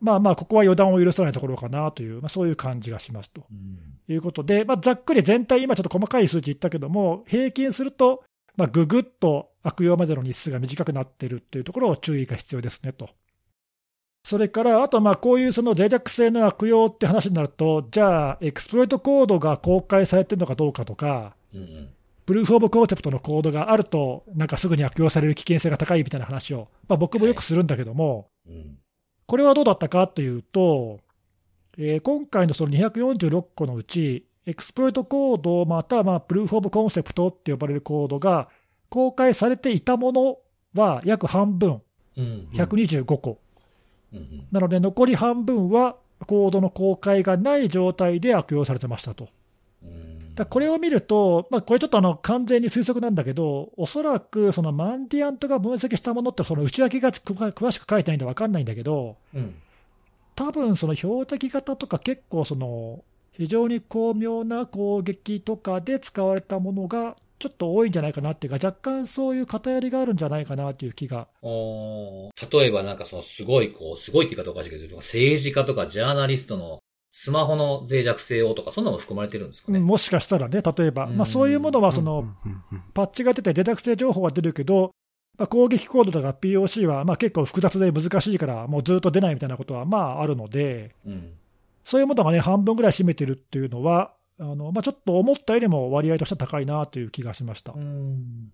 [0.00, 3.44] まあまあ、ここは予断を許さないところかなという、まあ、そういう感じがしますと。
[3.50, 3.78] うん。
[4.12, 8.22] いうことで、まあ、ざっくり全体、今ちょっと細かい数値言ったけども、平均すると、
[8.56, 13.10] まあ、ぐぐっと悪用までの日数が短くなっているというところを注意が必要ですねと。
[14.24, 21.88] それから、あとまあこういうその脆弱性の悪用って話になると、じゃあ、エクスプロイトコードが公開されてるのかどうかとか、うんうん。
[22.26, 28.78] プルーフ・オブ・コンセプトのコードがあると、なんかすぐに悪用される危険性が高いみたいな話を、まあ、僕もよくするんだけども、うん。
[29.28, 31.00] これはどうだったかというと、
[31.76, 38.48] えー今回のその246個のうち、エクスプロイトコードまたはまあプルーフ・オブ・コンセプトって呼ばれるコードが
[38.88, 40.38] 公開されていたもの
[40.74, 41.82] は約半分、
[42.16, 42.48] うん。
[42.54, 43.38] 125個。
[44.50, 49.28] なので残り半分はコードの公開がない状態で悪用されてましたと。
[49.84, 50.07] うん
[50.38, 59.54] だこれを見ると、まあ、これちょっとあの完全に推測なんだけど、おそらくそのマンディアントが分析したものって、その内訳が詳詳しく書いてないんで分かんないんだけど、うん。
[60.36, 71.28] 多分その標的型とか結構その非常に巧妙な攻撃とかで使われたものがちょっと多いんじゃないかなっていうか、若干そういう偏りがあるんじゃないかなという気が。
[71.42, 79.78] 例えばなんかそのすごいこう、すごいって言い方おかしいけど、政治家とかジャーナリストのスマホの脆弱性をとか、そんなのも含まれてるんですかね？
[79.78, 81.92] もしかしたらね、例えば、うんまあ、そういうものは
[82.94, 84.92] パッチが出て、デタク性情報が出るけど、
[85.36, 91.32] まあ、攻撃コードとか POC はまあ結構複雑で難しいから、もうずっと出ないみたいなことはまああるので、うん。
[91.84, 97.72] そういうものがね、半分ぐらい占めてるっていうのは、あのまあ、ちょっと思ったよりも割合としては高いなという気がしました。
[97.72, 98.52] うん。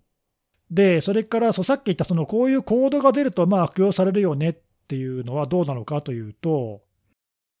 [0.71, 4.55] で、それからそうさっき言ったこういうコードが出るとまあ悪用されるよねっ
[4.87, 6.81] ていうのはどうなのかというと、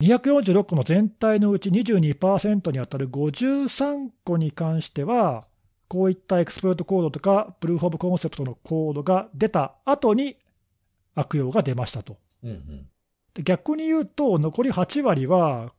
[0.01, 5.45] 246個の全体のうち22%に当たる53個に関しては、
[5.87, 10.37] こういったエクスプロイトコードとか、プルーフ・オブ・コンセプトのコードが出た後に
[11.15, 12.17] 悪用が出ましたと。
[12.43, 12.87] うんうん。
[13.33, 15.73] で逆に言うと、残り8割は、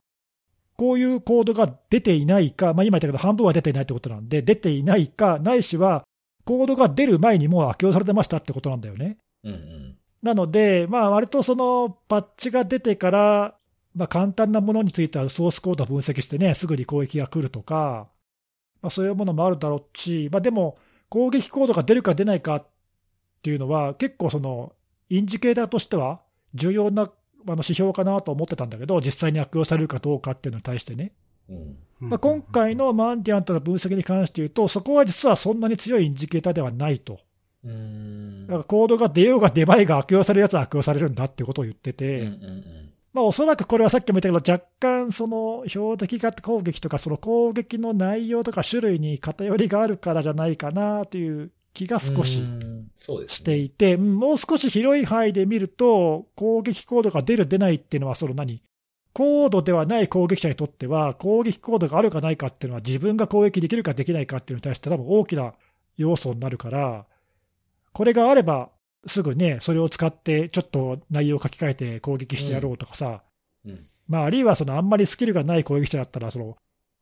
[0.77, 6.05] こういうコードが出ていないか、まあ、今言ったけど、半分は出ていないってことなんで、出ていないか、ないしは、
[6.45, 9.19] コードが出る前にもう悪用されてましたってことなんだよね。
[9.43, 9.97] うんうん。
[10.23, 13.55] なので、まあ割とそのパッチが出てから、
[13.97, 18.09] まあ、簡単なものについてはソースコードを分析してね、すぐに攻撃が来るとか、
[18.83, 20.77] まあ、そういうものもあるだろうし、まあ、でも、
[21.09, 22.67] 攻撃コードが出るか出ないかっ
[23.43, 24.75] ていうのは、結構その、
[25.09, 26.21] インジケーターとしては
[26.55, 31.13] 重要なあの指標かなと思ってたんだけど、実際に悪用されるかどうかっていうのに対してね。
[31.49, 31.77] うん。
[32.01, 37.21] まあ、今回のマンティアントの分析に関して言うと、そこは実はそんなに強いインジケーターではないと。
[37.65, 38.47] うーん。
[38.47, 42.93] だからコードが出ようが出まいが悪用されるやつは悪用されるんだっていうことを言ってうんて、うんうん。
[43.17, 52.45] まあ、おそらくこれはさっきも言ったけど、若干その標的型攻撃とか、その攻撃の内容とか種類に偏りがあるからじゃないかなという気が少し。
[53.27, 58.61] していて、うんもう少し広い範囲で見ると、攻撃コードが出る、出ないっていうのは、その何、
[59.15, 65.55] コードではない攻撃者にとっては、攻撃コードがあるかないかっていうのは、自分が攻撃できるかできないかっていうのに対して、多分大きな
[65.97, 67.07] 要素になるから、
[67.95, 68.69] これがあれば、
[69.07, 73.23] すぐね、それを使って、ちょっと内容を書き換えて攻撃してやろうとかさ、
[73.65, 73.87] うん。
[74.09, 76.57] まあ、あるいはそのあんまりスキルがない攻撃者だったら、その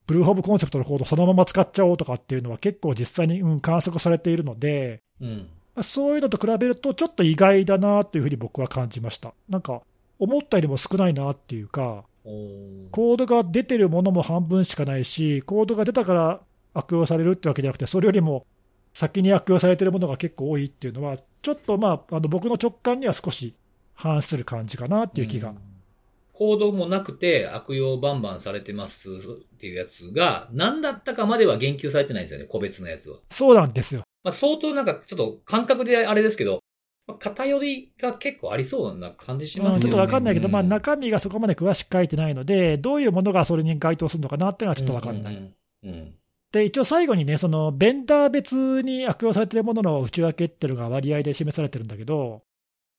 [0.06, 5.48] プルーフ・オブ・コンセプトのコードそのまま使っちゃおうとかっていうのは結構実際に、うん、観測されているので、うん。
[5.74, 9.34] まあそういうのと比べると、ちょっと意外だなというふうに僕は感じました。
[9.48, 9.82] なんか、
[10.18, 16.40] 思ったよりも少ないなっていうか、コードが出てるものも半分しかないし、コードが出たから
[16.72, 18.46] 悪用されるってわけじゃなくて、それよりも
[18.94, 23.54] 先に悪用されてるものが結構多いっていうのは、ちょっとまあ、あの僕の直感には少し
[23.92, 25.50] 反する感じかなっていう気が。
[25.50, 25.58] ん
[26.32, 29.12] コードもなくて悪用バンバンされてますっ
[29.58, 33.18] ていうやつが何だったかまでは言及されてないんですよね、個別のやつは。
[33.30, 34.02] そうなんですよ。
[34.24, 36.60] まあ、相当なんかちょっと感覚であれですけど、
[37.06, 39.76] まあ偏りが結構ありそうな感じしますよね。
[39.76, 45.34] うんちょっとわかんないけど、まあ、うん中身がそこまで詳しく書いてないので、どういうものがそれに該当するのかなっていうのはちょっとわかんない。
[45.34, 45.54] うん
[45.84, 46.14] うんうん。
[46.54, 52.42] で、一応最後にね、そのベンダー別に悪用されているものの内訳っていうのが割合で示されてるんだけど、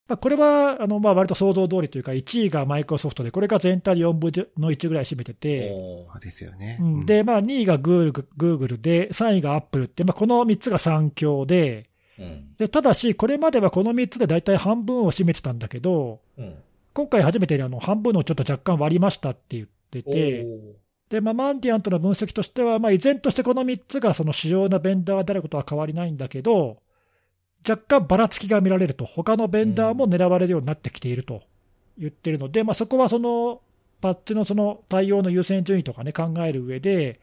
[0.09, 5.73] まあ、これはあのまあ割と想像通りというか、1位がマイクロソフトで、これが全体で4分の1ぐらい占めてて、
[6.19, 6.77] ですよね。
[6.81, 11.89] うんで、まあ、2位がグーググーグルで、3位がアップルって、まあ、この3つが3強で、
[12.19, 12.55] うん。
[12.57, 16.55] でただし、これまではこの3つで大体半分を占めてたんだけど、うん。
[16.93, 26.77] 今回初めてあの半分のちょっと若干割りましたって言っておて、ーでまあ、マンティアントの分析としては、まあ、依然としてこの3つがその主要なベンダーであることは変わりないんだけど、
[27.67, 31.43] 若干ばらつきが見られると、他のベンダーも狙われるようになってきていると
[31.97, 33.61] 言ってるので、まあ、そこはその
[34.01, 37.19] パッチのその対応の優先順位とかね、考える上で、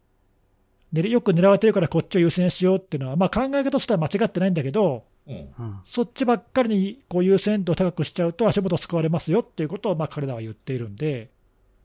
[0.93, 5.35] ねよく狙われてるからこっちを優先しようっていうのは、まあ、考え方としては間違ってないんだけど、うん。
[5.35, 11.32] うんそっちばっかりにこう優先度を高くしちゃうと足元救われますよっていうことをまあ彼らは言っているんで、まあ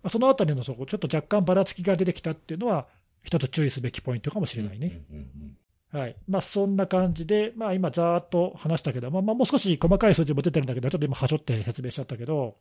[0.09, 2.87] そのあたりのそこ、ちょっと若干ばらつきが出てきたっていうのは、
[3.23, 5.01] 一つ注意すべきポイントかもしれないね。
[5.09, 5.57] うんうんうん
[5.89, 12.57] はいまあ、そんな感じで、まあ、今、ざーっと話したけど、まあ、まあもう少し細かい数字も出てるんだけど、ちょっと今、はしょって説明しちゃったけど、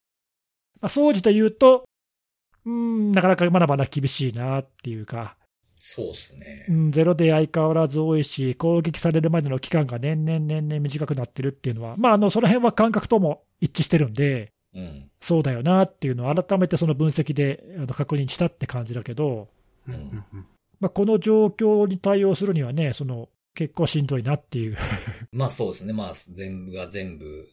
[0.80, 1.84] まあ、総じて言うと、
[2.64, 5.36] うーん、なかなかまだまだ厳しいなっていうか、
[5.78, 6.72] そうですねう。
[6.72, 15.10] ん、ゼロで相変わらず多いし、攻撃されるまでの期間が年々年々短くなってるっていうのは、まあ、あのその辺は感覚とも一致してるんで、うん。
[15.20, 19.48] そうだよなっていうのを改めてその分析であの確認したって感じだけど、
[19.88, 20.24] うん
[20.78, 24.76] まあ、この状況に対応するにはね、その結構しんどいなっていう。
[25.32, 25.92] まあそうですね。
[25.92, 27.48] まあ全部が全部、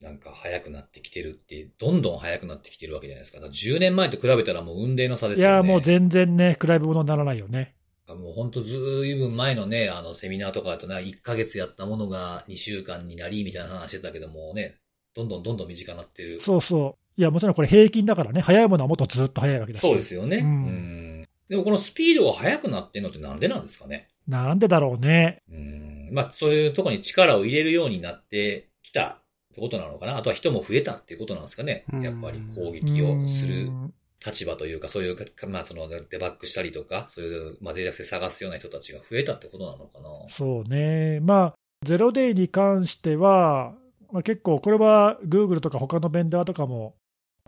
[0.00, 3.38] なんか早くなってきてるって、どんどん早くなってきてるわけじゃないですか。
[3.38, 5.54] だから10年前と比べたらもう運命の差ですよね。
[5.54, 7.74] いや、もう全然ね、比べ物にならないよね。
[8.06, 14.76] もう本当ずいぶん前のね、あのセミナーとかだとね、1ヶ月やったものが2週間になりみたいな話してたけどもね、
[15.18, 16.40] どんどんどんどん短くなってる。
[16.40, 17.20] そうそう。
[17.20, 19.82] いや、もちろんこれ平均だからね、早いものはもっとずっと早いわけだし。
[19.82, 20.36] そうですよね。
[20.36, 21.28] ううんん。
[21.48, 24.08] でもこのスピードが速くなってんのってなんでなんですかね。
[24.28, 25.42] なんでだろうね。
[25.50, 26.08] うん。
[26.12, 29.18] まあそういうところに力を入れるようになってきたっ
[29.54, 30.16] てことなのかな。
[30.16, 31.84] あとは人も増えたっていうことなんですかね。
[31.92, 40.08] うんやっぱり攻撃をするうん立場というか、そういうか、まあそのデバッグしたりとか、そういう、まあ脆弱性探すような人たちが増えたってことなのかな。
[40.28, 41.20] そうね。
[41.20, 41.54] まあ、
[41.84, 43.74] ゼロデイに関しては、
[44.12, 46.94] まあ、結構、これは Google とか他のベンダーとかも、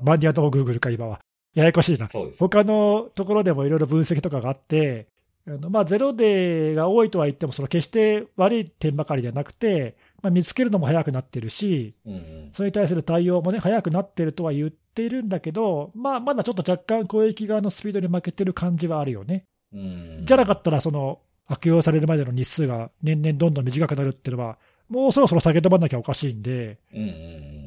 [0.03, 1.21] バンディアとも Google か、今は。
[1.55, 2.07] ややこしいな。
[2.39, 5.09] 他のところでもいろいろ分析とかがあって、
[5.47, 12.51] あのまあ、ゼロデーが多いとは言っても、その決して悪い点ばかりではなくて、まあ、見つけるのも早くなってるし、うんうん。
[12.53, 19.45] それに対する対応もね、早くなってるとは言っているんだけど、まあ、まだちょっと若干攻撃側のスピードに負けてる感じはあるよね。
[19.73, 20.23] うん。
[20.25, 24.59] じゃなかったら、その悪用されるまでの日数が年々どんどん短くなるっていうのは、
[24.91, 27.11] もうそろそろ下げ止まらなきゃおかしいんで、うんうんう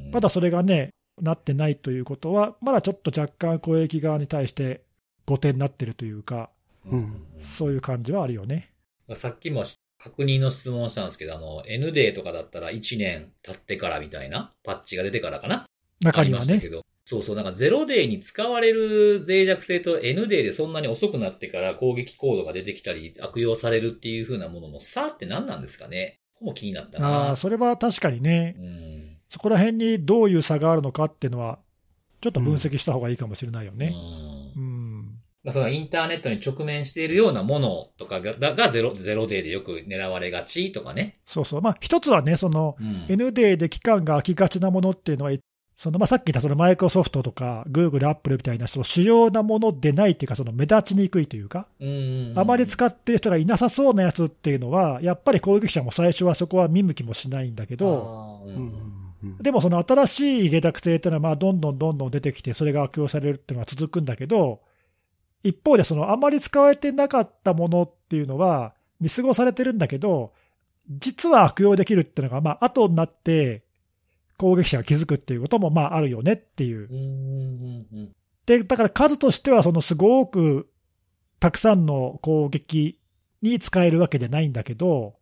[0.09, 0.11] ん。
[0.13, 0.89] まだそれがね、
[1.21, 4.81] なってないということは、まだちょっと若干公益側に対して
[5.25, 6.49] 後手になってるというか、
[6.85, 8.71] うんそういう感じはあるよね。
[9.15, 9.63] さっきも
[9.97, 15.65] 確認の質問したんですけど、あの、N デーとかだったら1年経ってからみたいな、パッチが出てからかな？
[16.01, 16.69] 中にはねありましたけ。
[16.69, 16.81] ど。
[17.05, 26.19] そうそう、なんか0デーに使われる脆弱性と N デーでそんなに遅くなってから攻撃コードが出てきたり、悪用されるっていう風なものの差って何なんですかね？
[26.43, 27.07] も気になったな。
[27.07, 29.17] ああ、それは確かにねう、ん。
[29.29, 31.59] そこら辺にどういう差があるのかっていうのは、
[32.21, 33.89] ちょっと分析した方がいいかもしれないようね。
[33.89, 33.91] ん
[34.55, 35.05] うん。
[35.43, 41.19] まあ、そのインターネットに直面しているようなものとかがががゼロ、ゼロデーでよく狙われがちとかね。
[41.25, 41.61] そうそう。
[41.61, 43.05] まあ、一つはね、その、うん。
[43.09, 45.31] N デーで期間が空きがちなものっていうのは、
[45.75, 58.45] そのまあ、さっき言ったそのマイクロソフトとか、グーグル、アップルみたいな、その主要なものでないっていうか、その目立ちにくいというか、うんあまり使ってる人がいなさそうなやつっていうのは、やっぱり攻撃者も最初はそこは見向きもしないんだけど、
[59.41, 64.61] でもその新しい脆弱性っていうのは、まあどんどんどんどん出てきて、それが悪用されるっていうのは続くんだけど、
[65.43, 70.33] 一方で、そのあまり使われてなかったものっていうのは、見過ごされてるんだけど、
[70.89, 73.63] 実は悪用できるっていうのが、まあ後になって
[74.37, 76.89] 攻撃者が気づくっていうこともまああるよねっていう。
[78.45, 80.69] で、だから数としては、そのすごく
[81.39, 82.99] たくさんの攻撃
[83.41, 85.15] に使えるわけじゃないんだけど、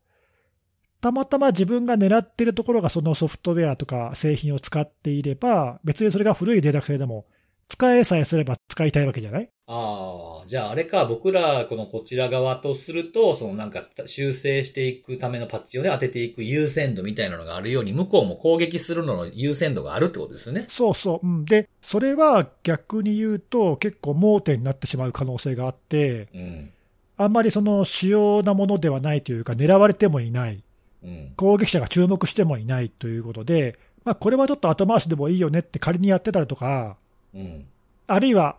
[1.01, 7.25] たまたま自分が狙ってるところがそのソフトウェアとか製品を使っていれば、別にそれが古い脆弱性でも、
[7.71, 9.49] 使えさえすれば使いたいわけじゃない？
[9.65, 20.65] ああ、じゃああれか、僕ら、このこちら側とすると、そのなんか修正していくためのパッチをね、当てていく優先度みたいなのがあるように、向こうも攻撃するのの優先度があるってことですよね。
[20.67, 21.25] そうそう。
[21.25, 26.71] うん、で、それは逆に言うと、結構盲点になってしまう可能性があって、うん。
[27.15, 30.61] あんまりその主要なものではないというか、狙われてもいない。
[31.03, 31.33] うん。
[31.37, 36.97] 攻撃者が注目してもいないということで、まあ、これはちょっと後回しでもいいよねって仮にやってたりとか、
[37.33, 37.65] うん。
[38.07, 38.57] あるいは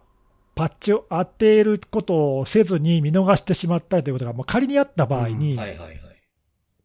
[0.54, 6.02] パッチを当てることをせずに見逃してしまったりということが、もう仮にあった場合に、はいはいはい。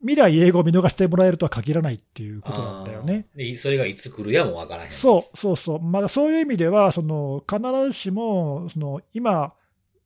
[0.01, 3.25] 未来英語を見逃してもらえるとは限らないっていうことなんだよね。
[3.57, 4.91] それがいつ来るやもわからへん。
[4.91, 9.53] そうそうそう、まあ、そういう意味では、その必ずしもその今、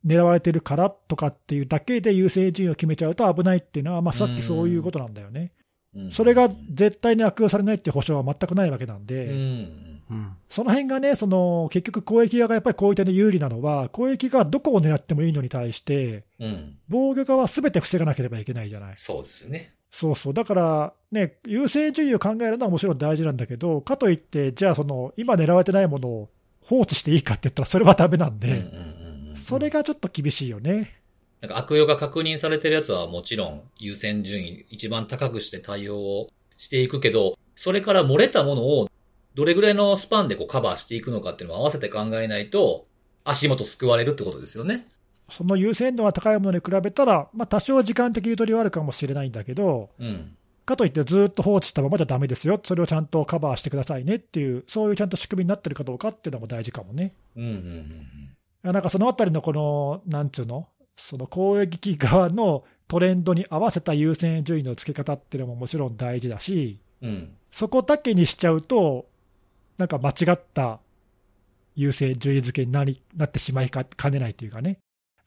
[0.05, 5.51] 狙われてるからとかっていうだけで優先順位を決めちゃうと危ないっていうのは、まあ、さっきそういうことなんだよね。
[5.53, 9.25] うんそれが絶対に悪用されないっていう保証は全くないわけなんで。
[9.25, 10.00] うん。
[10.11, 16.77] うんその辺がね、その結局、攻撃側がやっぱり攻撃で有利なのは、攻撃がどこを狙ってもいいのに対して、うん。
[16.89, 18.93] 防御側はすべて防がなければいけないじゃない。
[18.97, 19.73] そうですよね。
[19.89, 26.29] そうそう、だから、ね、優先順位を考えるのはもちろん大事なんだけど、かといって、じゃあ、その今狙われてないものを
[26.61, 28.65] 放置していいかって言ったら、それはダメなんで。
[29.35, 31.01] それがちょっと厳しいよね。
[31.41, 38.89] なんか悪用が確認されてるやつはもちろん優先順位一番高くして対応をしていくけど、それから漏れたものを
[39.35, 42.85] どれぐらいのスパンでこうカバーしていくのかっていうのを合わせて考えないと、
[43.23, 44.87] 足元救われるってことですよね。
[45.29, 50.35] その優先度が高いものに比べたら、まあ、多少時間的ゆとりはあるかもしれないんだけど、うん。
[50.65, 57.13] かといってずっと放置したままじゃダメですよ、それをちゃんとカバーしてくださいねっていう、そういうちゃんと仕組みになってるかどうかっていうのも大事かもね。
[57.35, 58.07] うんうんうん
[58.63, 67.09] なんかそのあたりのこの、なんちゅうの、その攻撃側のトレンドに合わせた優先順位の付け方っていうのももちろん大事だし、うん。
[67.09, 67.35] うん。
[67.51, 69.07] そこだけにしちゃうと、
[69.81, 70.79] なんか間違った
[71.75, 74.77] 優先順位付けになりなってしまいかかねないというかね、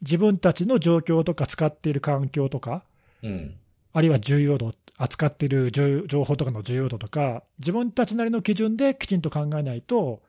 [0.01, 2.85] 自分たちの状況とか使っている環境とか、
[3.25, 3.57] うん。
[3.93, 10.23] あるいは重要度、扱っている重情報とかの重要度とか、自分たちなりの基準できちんと考えないと、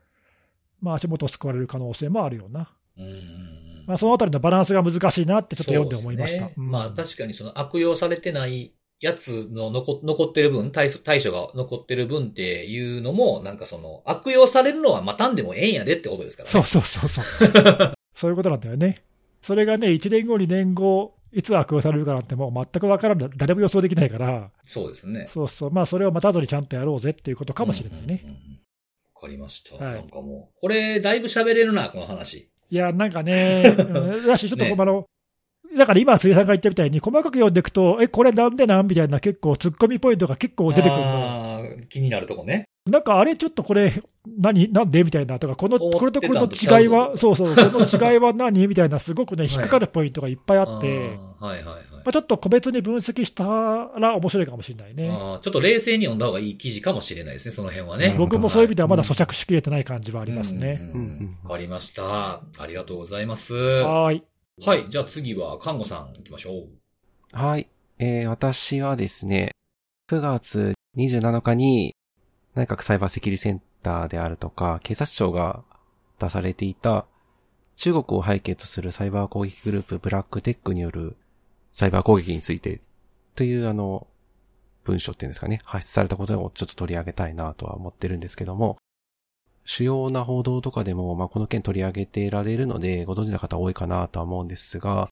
[0.80, 2.68] まあ、足元を救われる可能性もあるよな。
[2.98, 3.84] うんうんうん。
[3.86, 6.46] まあ、そのあたりのバランスが難しいなってちょっと読んで思いました。
[6.46, 16.50] ねうんまあ確かにその悪用されてないやつの残残ってる分、対処対処が残ってる分っていうのも、なんかその悪用されるのは待たんでもええんやでってことですからね。
[16.52, 17.24] そうそうそうそう。
[18.14, 18.96] そういうことなんだよね。
[19.42, 25.26] それがね、1年後、2年後、いつ悪用されるかなんてもう全く分からない、誰も予想できないから、そうですね。
[25.28, 28.22] そうそう、まあそれを待たずにちゃんとやろうぜっていうことかもしれないね。
[28.24, 28.56] うんうんうん
[29.18, 29.82] かりました。
[29.82, 32.50] はいなんかもう、これ、だいぶ喋れるな、この話。
[32.70, 35.06] いや、なんかね、 うんだし、ちょっと、ねあの、
[35.76, 41.64] だから今、杉さんが言ったみたいに、細かく読んでいくと、え、これなんでなんみたいな結構、突っ込みポイントが結構出てくるの。
[41.88, 42.64] 気になるとこね。
[42.86, 43.92] なんかあれ、ちょっとこれ、
[44.38, 50.86] 何、 なんでみたいなとか、この、これとこれの違いは、そうそう、この違いは何みたいな、すごくね、引っかかるポイントがいっぱいあって、
[51.40, 51.82] はいはいはい。
[51.92, 53.44] まあ、ちょっと個別に分析した
[53.98, 55.10] ら面白いかもしれないね。
[55.10, 58.14] あーちょっと冷静に読んだ方がいい記事かもしれないですね、その辺はね。
[58.16, 60.78] 僕もそういう意味ではまだ咀嚼しきれてない感じはありますね。
[60.94, 62.42] うんうんうんわかりました。
[62.58, 63.54] ありがとうございます。
[63.54, 64.22] はーい。
[64.64, 64.86] はい。
[64.88, 66.66] じゃあ次は、看護さん行きましょう。
[67.32, 67.68] はい。
[67.98, 69.50] えー、私はですね、
[70.10, 71.94] 9月27日に
[72.54, 75.62] 内閣サイバーセキュリティセンターであるとか、警察庁が
[76.18, 77.06] 出されていた
[77.76, 81.16] 中国を背景とするサイバー攻撃グループブラックテックによる
[81.72, 82.80] サイバー攻撃について
[83.34, 84.06] というあの、
[84.84, 88.78] 文書っていうんですかね、発出されたことをちょっと取り上げたいなとは思ってるんですけども、
[89.66, 95.10] 主要な報道とかでも、まあ、この件取り上げてられるので、ご存知の方多いかなとは思うんですが、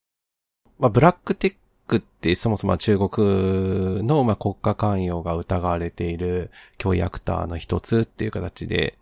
[0.79, 1.55] まあ、ブラックテッ
[1.89, 8.97] クってそもそも中国の、まあ、国家関与が疑われている脅威アクターの一つっていう形で、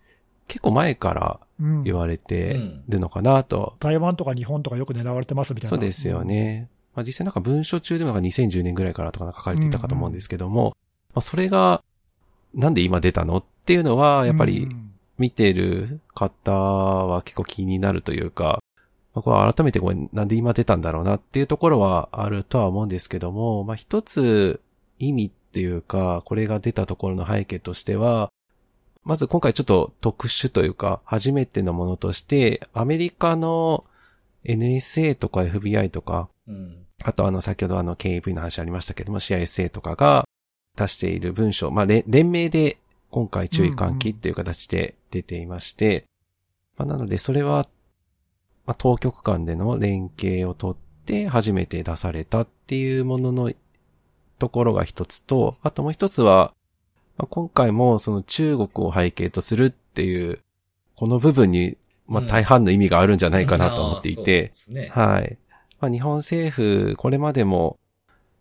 [0.48, 3.76] 結構前からうん言われてるのかなと。
[3.78, 5.70] 台湾とか日本とかよく狙われてますみたいな。
[5.70, 6.68] そうですよね。
[6.94, 10.74] まあ、実際なんか文書中でもなんか2010年ぐらいからとか書かれていたかと思うんですけども、
[11.14, 11.82] まあ、それが、
[12.54, 14.81] なんで今出たのっていうのは、やっぱりうん
[15.18, 18.60] 見てる方は結構気になるというか、
[19.14, 24.60] まあ、これ改めてこれなんで今出たんだろうなっていうところはあるとは思うんですけども、まあ、一つ
[24.98, 28.30] 意味っていうか、これが出たところの背景としては、
[29.04, 33.84] まず今回ちょっと特殊というか、初めてのものとして、アメリカの
[34.44, 36.86] NSA とか FBI とか、うん。
[37.02, 40.24] あとあの、先ほどあの、KAV の話ありましたけども、CISA とかが
[40.76, 42.78] 出している文章、まあ、連連名で
[43.10, 46.06] 今回注意喚起っていう形で出ていまして、
[46.76, 47.68] まあ、なのでそれは、
[48.66, 53.52] まあ、当局間での連携をとって初めて出されたっていうものの
[54.38, 56.54] ところが一つと、あともう一つは、
[57.18, 60.40] まあ、今回もその中国を背景とするっていう、
[60.96, 64.90] この部分に、まあ、うん大半の意味があるんじゃないかなと思っていて、うですね。
[64.92, 65.38] はい。
[65.80, 67.78] まあ、日本政府、これまでも、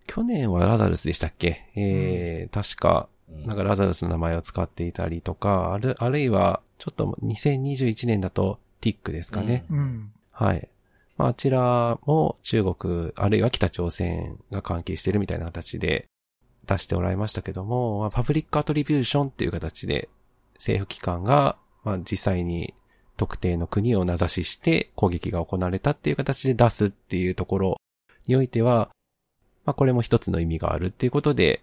[0.07, 1.69] 去年はラザルスでしたっけ？
[1.75, 3.10] えー、確か、うん
[3.45, 9.65] なんかラザルスの名前を使っていたりとか、ある、あるいは、ちょっと2021年だと、ティックですかね。
[9.69, 10.11] うん。
[10.31, 10.67] はい。
[11.17, 16.07] まあ、あちらも中国、あるいは北朝鮮が関係してるみたいな形で
[16.65, 20.09] 出しておられましたけども、まあ、パブリックアトリビューションっていう形で
[20.55, 22.73] 政府機関が、まあ、実際に
[23.17, 27.77] 特定の国を名指しして攻撃が行われたっていう形で出すっていうところ
[28.27, 28.89] においては、
[29.65, 31.61] まあ、これも一つの意味があるっていうことで、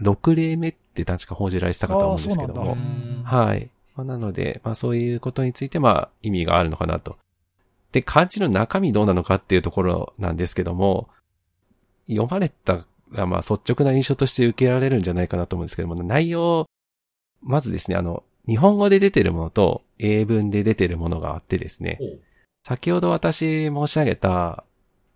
[0.00, 0.74] 6例目っ
[1.04, 2.76] て確か報じられてたかと思うんですけども
[3.24, 3.70] はい。
[3.94, 7.16] まあ、なので、まあそういうことについてまあ意味があるのかなと。
[7.92, 11.08] で、漢字の中身どうなのかっていうところなんですけども、
[12.08, 16.66] 読まれたらまあ率直な印象として受けられるんじゃないかなと思うんですけども、内容、
[17.42, 21.98] まずですね、あの、日本語で出てるものと英文で出てるものがあってですね、
[22.64, 24.64] 先ほど私申し上げた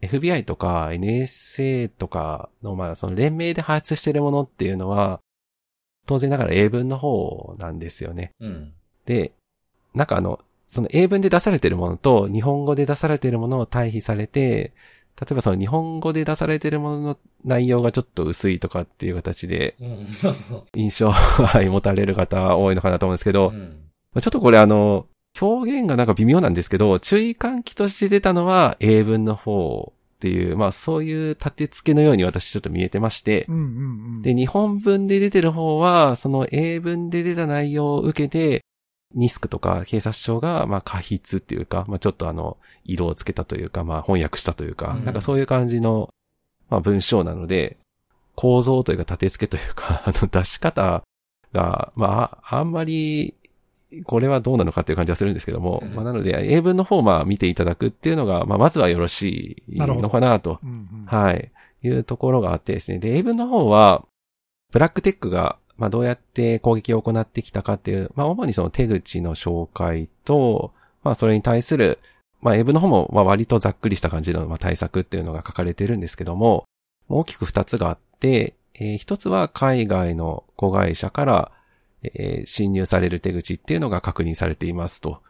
[0.02, 5.20] FBI とか NSA とかの、まあその連名で発出しているものっていうのは、
[6.06, 8.32] 当然ながら英文の方なんですよね。
[8.40, 8.72] うん。
[9.06, 9.32] で、
[9.94, 14.72] なんかあの、その英文で出されているものと日本語で出されているものを対比されて、
[15.20, 20.08] 例えばその日本語で出されているものの内容がちょっと薄いとかっていう形でうん。
[20.74, 23.82] 印象をはい持たれる方多いのかなと思うんですけど、うん
[24.14, 25.06] まあちょっとこれあの、
[25.40, 29.92] 表現がなんか微妙なんですけど、注意喚起として出たのは英文の方
[30.22, 33.64] っていう、まあそういう立て付けのように私ちょっと見えてましてう、んうんう
[34.20, 34.22] ん。
[34.22, 38.64] で、日本文で出てる方は、その英文で出た内容を受けて、
[39.14, 46.08] ニスクとか警察庁が、まあ過筆っていうか、まあちょっとあの、色をつけたというか、まあ翻訳したというか、うんなんかそういう感じの、
[46.70, 47.78] まあ文章なので、
[48.36, 51.02] 構造というか立て付けというか、 あの出し方
[51.52, 53.34] が、まあ、あんまり、
[54.04, 61.52] これはどうなのかっていう感じはするんですけども、うんまあなので、英文の方をまあ見ていただくっていうのが、まあまずはよろしいのかなとうんうんはい。
[61.84, 62.98] いうところがあってですね。
[62.98, 64.04] で、英文の方は、
[64.70, 70.72] ブラックテックが、まあ、どうやって攻撃を行ってきたかっていう、まあ、主にその手口の紹介と、
[71.02, 71.98] まあ、それに対する、
[72.40, 76.64] まあ、英文の方も、まあ、割とざっくりした感じの、まあ、対策っていうのが書かれてるんですけども、
[77.08, 81.52] 大きく二つがあって、えー一つは海外の子会社から、
[82.02, 85.22] えー侵入される手口っていうのが確認されていますと。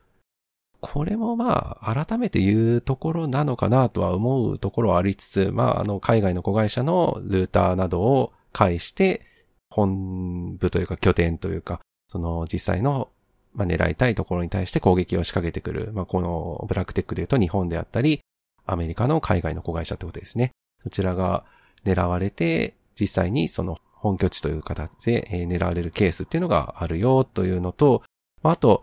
[0.83, 9.25] これもまあ、改めて言うところなのかなとは思うところはありつつ、まあ、あの、海外の子会社のルーターなどを介して、
[9.71, 13.11] 本部というか拠点というか、その実際の、
[13.55, 15.93] まあ、狙いたいところに対して攻撃を仕掛けてくる。
[15.95, 18.21] まあ、このブラックテックで言うと日本であったり、
[18.67, 20.51] アメリカの海外の子会社ってことですね。
[20.83, 21.45] そちらが
[21.85, 28.03] 狙われて、実際にその本拠地という形でえ狙われるケースっていうのがあるよというのと、
[28.43, 28.83] あと、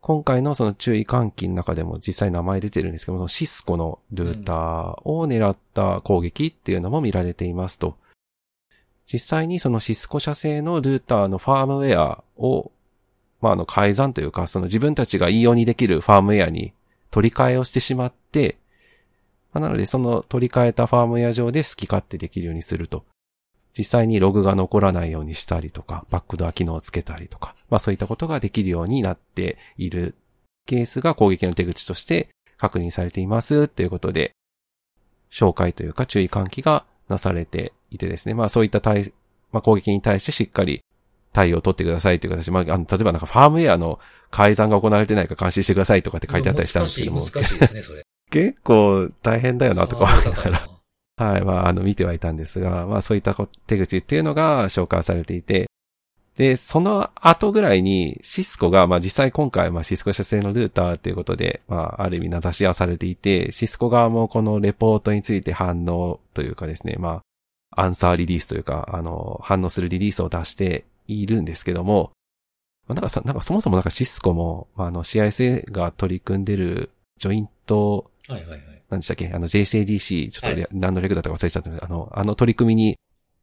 [0.00, 7.96] 今回のその注意喚起の中でも実際名前出てるんですけども、シスコのルーターを狙った攻撃っていうのも見られていますと。
[9.12, 12.70] 実際にそのシスコ社製のルーターのファームウェアを、
[13.40, 16.72] まあ、あの改ざんというか、その自分たちがいいようにできるファームウェアに
[17.10, 18.58] 取り替えをしてしまって、
[19.52, 23.04] まあ、なので、その取り替えたファームウェア上で好き勝手できるようにすると。
[23.76, 30.16] 実際にログが残らないようにしたりとか、バックドア機能をつけたりとか、まあそういったことができるようになっている
[30.66, 34.32] ケースが攻撃の手口として確認されていますということで、
[35.30, 39.12] 紹介というか注意喚起がなされていてですね、まあそういった対、
[39.52, 40.82] まあ攻撃に対してしっかり
[41.32, 44.00] 対応を取ってくださいという形、まあ、あの、例えばなんかファームウェアの
[44.30, 47.26] 改ざんが行われてないか監視してくださいとかって書いてあったりしたんですけども。
[47.26, 48.02] 難しいですね、それ。
[48.30, 50.69] 結構大変だよなとか思いながら。
[51.20, 53.34] はい、まあ、あの、見てはいたんですが、まあ、そういった
[53.66, 55.68] 手口っていうのが紹介されていて、
[56.36, 67.22] で、その後ぐらいにシスコが、まあ実際今回、まあシスコ社製のルーターということで、まあある意味名指しはされていて、シスコ側もこのレポートについて反応というかですね、ま
[67.76, 72.12] あ、アンサーリリースというか、あの、反応するリリースを出しているんですけども、
[72.88, 78.79] まあ、なんかさ、なんかそもそもなんかシスコも、まあ、あの CISA が取り組んでるジョイント、はいはいはい。
[78.90, 79.30] なんでしたっけ？
[79.32, 82.96] あの JCDC、ちょっと、何のレグだったか忘れちゃったあの、あの取り組みに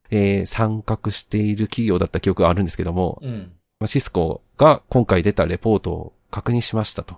[0.09, 7.17] えー、参画している企業だった記憶があるんですけども、うん、まあ、シスコが今回出たレポートを確認しましたと。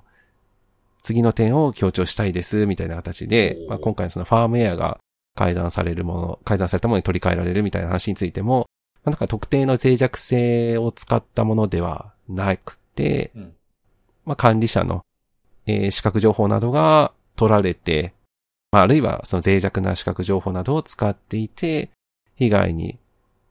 [1.01, 4.99] 次の点を強調したいです、みたいな形で、まあ、今回そのファームウェアが
[5.36, 8.67] 改ざんされるもの、改ざんされたものに取り替えられるみたいな話についても、
[9.03, 13.53] まあ、なんか特定の脆弱性を使ったものではなくて、うん、
[14.25, 15.03] まあ、管理者の、
[15.67, 18.18] えー、資格情報などが取られて、ま
[18.72, 21.89] あ、あるいはその脆弱な資格情報などを使っていて、
[22.36, 22.97] 被害に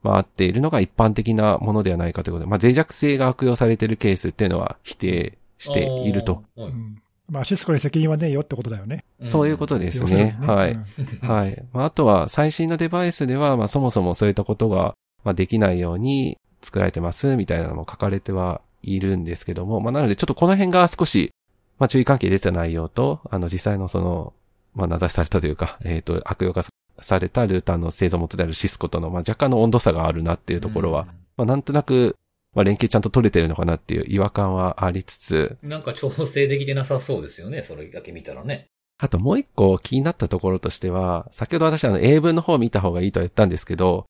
[0.02, 6.44] 回っているのが一般的なものではないかということで、まあ、脆弱性が悪用されているケースっていうのは否定していると。
[6.56, 9.04] うん、まあ、シスコに責任はねえよってことだよね。
[9.20, 10.14] そういうことですね。
[10.14, 10.72] ねはい。
[10.72, 11.64] うん、はい。
[11.72, 14.94] まあ、あとは、最新のデバイスでは、まあ、そもそもそういったことが、
[15.24, 21.30] まあ、できないように作られてます、みたいなのも書かれてはいるんですけども、まあ、なので、ちょっとこの辺が少し、
[21.78, 24.32] まあ、注意関係出た内容と、あの、実際のその、
[24.74, 26.64] まあ、名指しされたというか、えっ、ー、と、悪用が
[27.00, 31.06] されたルーターの製造元であるシスコとの、まあ、若干の温度差があるなっていうところは、うん、
[31.38, 32.16] まあ、なんとなく、
[32.54, 35.58] まあ、連携ちゃんと取れてるのかなっていう違和感はありつつ。
[35.62, 38.66] なんか調整できてなさそうですよね、それだけ見たらね。
[39.00, 44.06] あともう一個気になったところとしては、先ほど私あの英文の方を見た方がいいと言ったんですけど、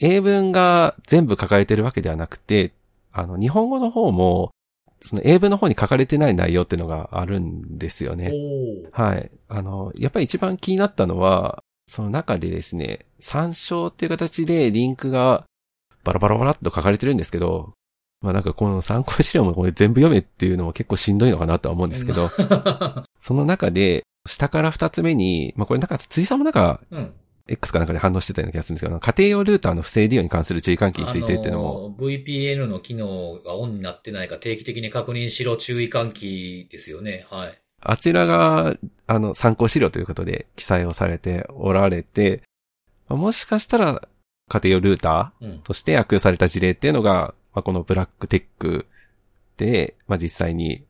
[0.00, 2.72] 英文が全部書かれてるわけではなくて、
[3.12, 4.50] あの、日本語の方も、
[5.02, 8.32] その英文の方に書かれてない内容っていうのがあるんですよね。
[8.92, 9.30] はい。
[9.48, 15.44] あの、やっぱり一番気になったのは、その中でですね、参照っていう形でリンクが
[16.04, 17.74] バラバラバラっと書かれてるんですけど、
[18.20, 22.30] まあなんかこの参考資料もこれ全部読めっていうのも結構しんどいのかなとは思うんですけど、
[23.20, 27.12] その中で下から二つ目に、まあこれなんか辻さんもなんか、うん
[27.48, 31.94] X かなんかで反応してたような気がするんですけど、家庭用ルーターの不正利用に関する注意喚起についてっていうのも。
[31.98, 37.26] VPN の機能がオンになってないか定期的に確認しろ注意喚起ですよね。
[37.30, 37.58] はい。
[37.80, 38.76] あちらが、
[39.06, 42.42] あの、参考資料ということで記載をされておられて、
[43.08, 44.08] もしかしたら、
[44.48, 48.86] 家庭用ルーターとして悪用された事例っていうのが、まあ、このブラックテック
[49.56, 50.84] で、まあ、実際に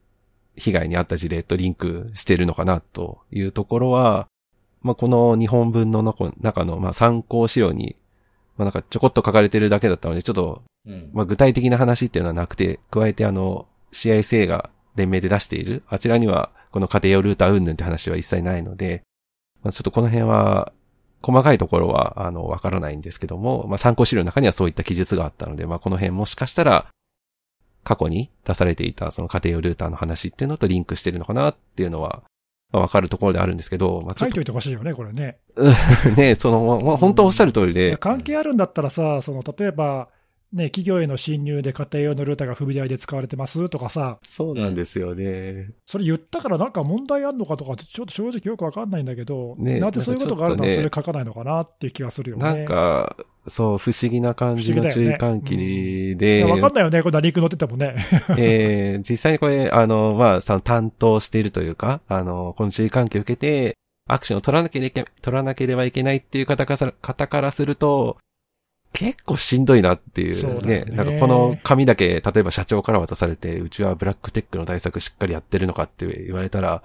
[0.56, 4.28] 被害に遭った事例とリンクしてるのかなというところは、
[4.82, 7.96] まあ、この日本文の中の、まあ、参考資料に、
[8.56, 10.62] まあ、なんかちょこっと書かれてるだけだったので、ちょっと、
[11.12, 19.02] まあ、具体的な話っていうのはなくて、加えてあの、CISA が連名で出している、あちらには、この家庭用ルーター云々って話は一切ないので、
[19.62, 20.72] まあ、ちょっとこの辺は、
[21.22, 26.86] 細かいところは、あの、わからないんですけども、まあ、参考資料の中にはそういった記述があったので、まあ、この辺もしかしたら、
[27.84, 32.30] 過去に出されていたその家庭用ルーターの話っていうのとリンクしてるのかなっていうのは、まあ、
[32.72, 35.38] わかるところであるんですけど、まあ、書いといてほしいよね、これね。
[36.16, 37.96] ねその、まあ、本当おっしゃる通りで。
[37.98, 40.08] 関係あるんだったらさ、その、例えば、
[40.52, 44.18] ね、企業への侵入で家庭用のルーターが不備台で使われてますとかさ。
[44.24, 45.70] そうなんですよね。
[45.86, 52.42] それ言ったからなんか問題あんのかとか、ちょっと正直よくわかんないんだけど、ね、なぜそういうことがあるのはそれ書かないのかなっていう気がするよね。
[52.44, 53.16] なんか、
[53.48, 56.44] そう、不思議な感じの注意喚起で。
[56.44, 57.96] わ、ねうん、かんないよね、これリンク載っててもね。
[58.36, 63.76] えー、実際にこれ、あの、まあ、その担当しているというか、あの、この注意喚起を受けて、
[64.08, 68.18] アクションを取らなければ取らなければいけないっていう方から方からすると、
[68.92, 70.84] 結構しんどいなっていうね。
[70.84, 76.82] ねなんかこの紙だけ、例えば社長から渡されて、うちはブラックテックの対策しっかりやってるのかって言われたら、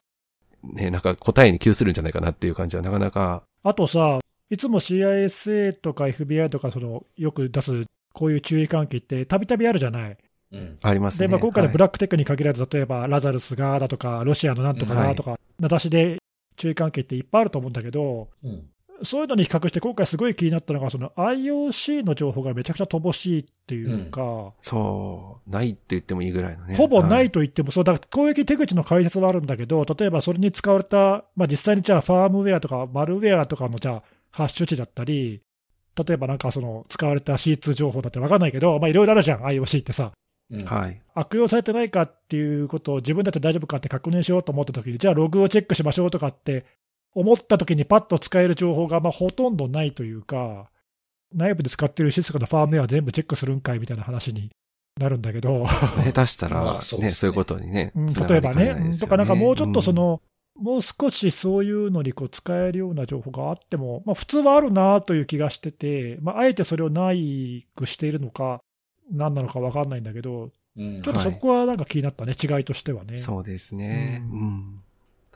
[0.64, 3.44] ね、なんか答えに窮するんじゃないかなっていう感じはなかなか。
[3.64, 10.18] あとさ、いつも CISA とか FBI とかその、よく出すこういう注意喚起ってたびたびあるじゃない。
[10.52, 11.28] うん、ありますね。
[11.28, 16.18] で、まあ、今回のブラックテックに限らず、はい、例えばラザルスがだとか、ロシアのなんとかがとか、名指しで
[16.56, 18.70] 注意喚起っていっぱいあると思うんだけど、うん、
[19.04, 26.76] そういうのに比較して、今回すごい気になったのが、その IOC の情報がめちゃくちゃ乏しいっていうか、そう、ないって言ってもいいぐらいのね。
[26.76, 35.42] ほぼなはいと言っても、そうだから攻撃手口の解説はあるんだけど、例えばそれに使われた、まあ、実際にじゃあ、ファームウェアとかマルウェアとかのじゃあハッシュ値だったり、
[35.96, 40.12] 例えばなんかその使われた C2 情報だって分かんないけど、まあいろいろあるじゃん、IOC ってさ。
[40.50, 41.02] うんはい。
[41.14, 46.66] 悪用されてないかっていうことを自分だって大丈夫かって確認しようと思ったときに、じゃあログをチェックしましょうとかって
[47.20, 50.70] 思ったときにパッと使える情報がまあほとんどないというか、
[51.34, 54.52] 内部で使ってるシステムのファームウェア全部チェックするんかいみたいな話に
[55.00, 55.66] なるんだけど、
[56.06, 58.92] 下手したら、まあそうね、そういうことにねうん、繋例えばね。
[59.00, 60.22] とかなんかもうちょっとそうん、の、
[60.56, 68.62] もう少しそういうのにこう使えるような情報があっても、まあ、普通はあるなという気がしてて、まあ、あえてそれをないくしているのか、
[69.12, 73.18] 何なのか分かんないんだけど、うんちょっとそこはなんか気になったね、違いとしてはね。
[73.18, 74.22] そうですね。
[74.32, 74.84] ううんん。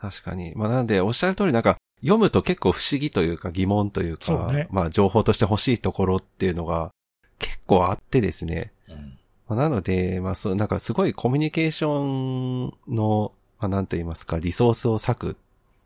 [0.02, 0.52] 確かに。
[0.56, 6.90] まあなんで、おっしゃる通りなんか、読むと結構不思議というか疑問というか、そうねまあ情報として欲しいところっていうのが
[7.38, 8.72] 結構あってですね。
[8.88, 15.36] うんまあ、なので、まあそう、なんかすごいコミュニケーションの、まあなんと言いますか、リソースを割く。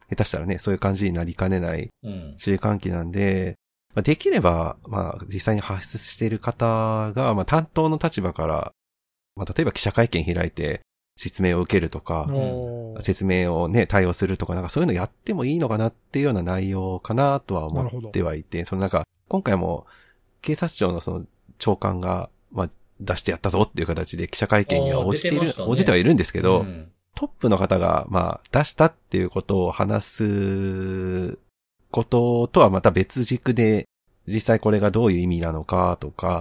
[0.08, 3.56] 下手したらね、そういう感じになりかねないうん注意喚起なんで、
[3.94, 8.72] まあ、できれば、まあ実際に発出している方が、まあ担当の立場から、
[9.34, 10.80] まあ例えば記者会見開いて
[11.16, 12.28] 説明を受けるとか、
[13.00, 19.86] 説明をね、対応するとか、なんかそういうのやってもいいのかなっていうような内容かなとは思ってはいて、そのなんか、今回も
[20.42, 21.26] 警察庁のその
[21.58, 25.54] 長官が、まあ、出してやったぞっていう形で記者会見には応じている、ね。
[25.58, 26.90] 応じてはいるんですけど、うん。
[27.14, 31.38] トップの方が、まあ、出したっていうことを話す
[31.90, 33.86] こととはまた別軸で、
[34.26, 36.40] 実際これがどういう意味なのかとか、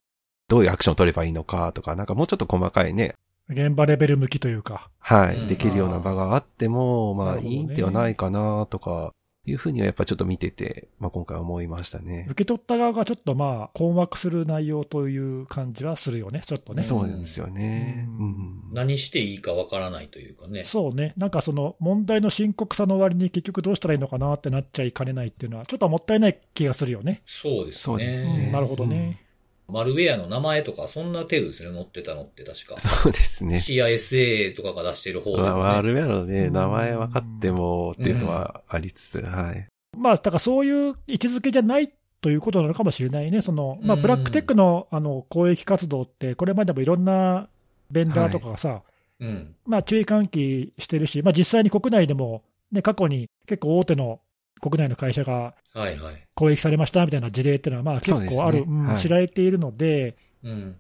[0.50, 3.16] どういうアクションを取ればいいのかとか、なんかもうちょっと細かいね、
[3.50, 9.12] 現場レベル向きというか、はい、うんできるような場があっても、まあ、いいんではないかなとか、
[9.48, 12.26] いうふうにはやっぱちょっと見てて、まあ今回思いましたね。
[12.30, 16.82] 受け取った側がちょっとまあ困惑する内容という感じはするよね、ちょっとね。
[16.82, 18.08] そうなんですよね。
[18.08, 18.62] ううんん。
[18.74, 20.64] 何していいかわからないというかね。
[20.64, 27.22] そうね、なんかその問題の深刻さの割に結局どうしたらいいのかなってなっちゃいかねないっていうのは、ちょっともったいない気がするよね。
[27.28, 27.80] そうですね。
[27.82, 29.25] そうですねうんなるほどね。
[29.68, 32.80] マルウェアの名前とか、そんな程度ですね、載ってたのって確か。
[32.80, 33.58] そうですね。
[33.58, 39.68] CISA とかが出してる方ね、まあ、ワールウェアのね、うん名前分かってもっていうのはありつつ、はい。
[39.98, 41.92] まあ、だからそういう位置づけじゃない
[42.22, 47.50] ということなのかもしれないね、そのまあ、うんブラックテックのあの公益活動って、これまでもいろんな
[47.92, 48.84] ベンダーとかがさ、
[49.20, 49.56] うん。
[49.66, 54.20] まあ、注意喚起してるし、まあ、実際に国内でも、ね、過去に結構大手の
[54.62, 56.24] 国内の会社がはいはい。
[56.36, 60.72] 攻撃されましたみたいな事例っていうのは、まあ、結構ある、うんはい知られているので、うん。
[60.72, 60.78] だか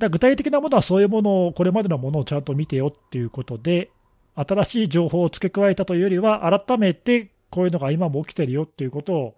[0.00, 3.90] ら具体的なものはそういうものを、これまでのものをちゃんと見てよっていうことで、
[4.34, 9.34] 新しい情報を付け加えたというよりは、改めてこういうのが今も起きてるよっていうことを、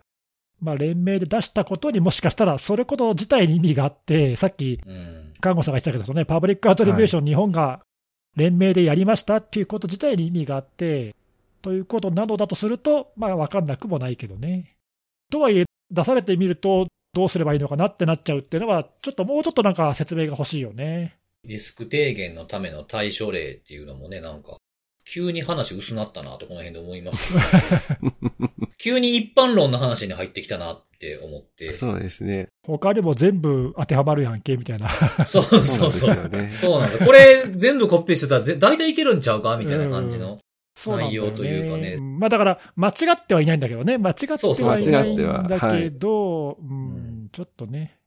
[0.60, 5.32] まあ、連名で出したことにもしかしたら、それこと自体に意味があって、さっき、うん。
[5.40, 7.82] 看護さんが言ってたけど、そのね、パブリックアトリビューション、日本が
[8.34, 11.14] 連名でやりましたっていうこと自体に意味があって、
[11.66, 14.76] ということなのだとすると、まあ、分かんなくもないけどね。
[15.32, 21.18] とはいえ、出されてみると、どうすればいいのかなってなっちゃうっていうのは、ちょっともうちょっとなんか説明が欲しいよね。
[21.42, 24.58] リスク低減のための対処例っていうのもね、なんか、
[25.04, 27.36] 急に話薄なったなとこの辺で思います、
[28.78, 31.72] 急に一般論の話に入ってきたなって思って。
[31.72, 32.46] そうですね。
[32.64, 34.88] 他にも全部当てはまるやんけみたいな。
[35.26, 35.90] そうそうそう。
[35.90, 37.06] そうなんですよねそうなんですよ。
[37.06, 40.38] これ全部コピーしてたらぜ大体いけるんちゃうかみたいな感じの。
[40.76, 41.30] そうなんだよね。
[41.30, 43.96] 内容というかねんまあだから、間違ってはいないんだけどね。
[43.96, 47.98] 間違ってはいないんだけど、うん、ちょっとね。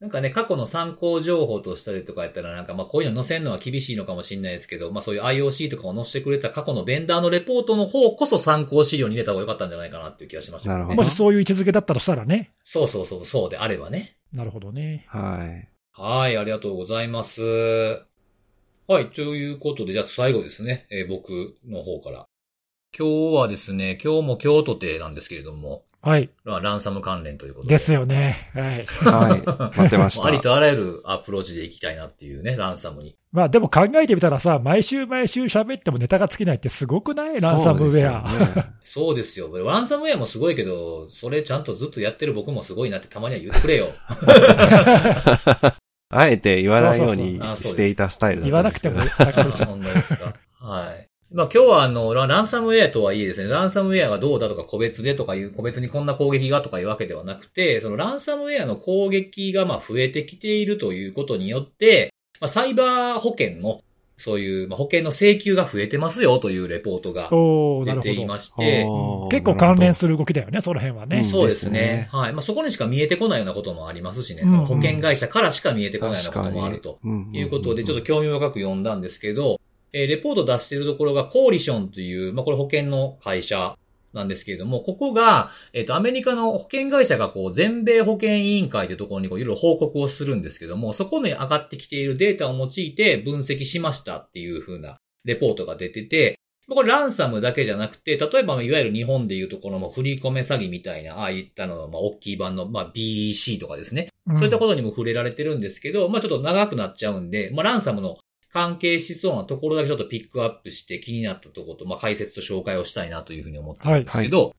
[0.00, 10.74] なんかね、過去の参考情報としたりとかやったら、なんかまあこういうの載せるのは厳しいのかもしれないですけど、まあそういう IOC とかを載せてくれた過去のベンダーのレポートの方こそ参考資料に入れた方が良かったんじゃないかなっていう気がしました、ね。
[10.74, 12.52] なるほどもしそういう位置づけだったとしたらね。
[12.64, 14.16] そうそうそう、そうであればね。
[14.32, 15.06] なるほどね。
[15.08, 15.68] はい。
[15.98, 17.40] はい、ありがとうございます。
[18.88, 22.26] はい、ということで、じゃあ最後ですね、えー僕の方から。
[22.96, 26.30] 今日はですね、今日も京都亭なんですけれども、はい。
[26.44, 27.74] まあランサム関連ということで。
[27.74, 28.48] ですよね。
[28.54, 28.86] はい。
[28.86, 29.42] はい。
[29.76, 30.42] 待ってまし もうありた。
[30.44, 33.16] とあらゆるアプローチでいきたいなっていうね、ランサムに。
[33.32, 37.40] まあでも考えてみたらさ、毎週毎週喋ってもネタが尽きないってすごくない？
[37.40, 38.24] ランサムウェア。
[38.84, 39.64] そうですよねそうですよ。
[39.68, 43.88] ランサムウェアもすごいけど、それちゃんとずっとやってる僕もすごいなってたまには言ってくれよ。
[46.08, 49.66] あえて言わないようにしていたスタイルだ言わなくてもったんですわかるでしょ。
[49.66, 50.34] 本当ですか。
[50.60, 51.08] はい。
[51.32, 63.80] まあ今日はあの、ラランサムウェアとはいえですね、ランサムウェアがどうだとか個別でとかいう、個別にこんな攻撃がとかいうわけではなくて、そのランサムウェアの攻撃がまあ増えてきているということによって、まあ、サイバー保険の
[64.18, 67.28] そういう、まあ、保険の請求が増えてますよというレポートが
[68.00, 71.18] 出ていまして、うん結構関連すする動きだよね、その辺はね。
[71.18, 71.80] うんそうですね。
[71.80, 72.32] ですねはい。
[72.32, 74.42] まあ、そこにしか見えてこないようなこともありますしね。
[74.42, 76.98] うん保険会社からしか見えてこないようなこともあると。
[77.32, 79.60] いうことで、ちょっと興味深く読んだんですけど、
[79.92, 83.76] えーレポート出しているところがコーリションという、まあ、これ保険の会社
[84.16, 104.08] なんですけれども、ここが、えっ、と、アメリカの保険会社がこう、全米保険委員会というところにこう、いろいろ報告をするんですけども、そこに上がってきているデータを用いて分析しましたっていう風なレポートが出てて、まあこれランサムだけじゃなくて、例えば、いわゆる日本でいうところも振り込め詐欺みたいな、ああいったのの、まあ、大きい版の、まあ、BEC とかですね。
[104.32, 108.18] んそういったことにも触れられてるんですけど、まあちょっと長くなっちゃうんで、まあランサムの
[108.56, 114.54] 関係しそうなところだけちょっとピックアップして気になったところと、まあ解説と紹介をしたいなというふうに思ってるんですけど、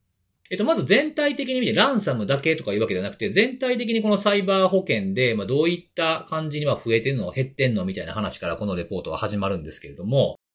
[0.51, 10.46] えっと、まず全体的に見て、ランサムだけとかいうわけじゃなくて、全体的にこのサイバー保険で、まあどういった感じには増えてるの、減ってんのみたいな話からこのレポートは始まるんですけれども、まあ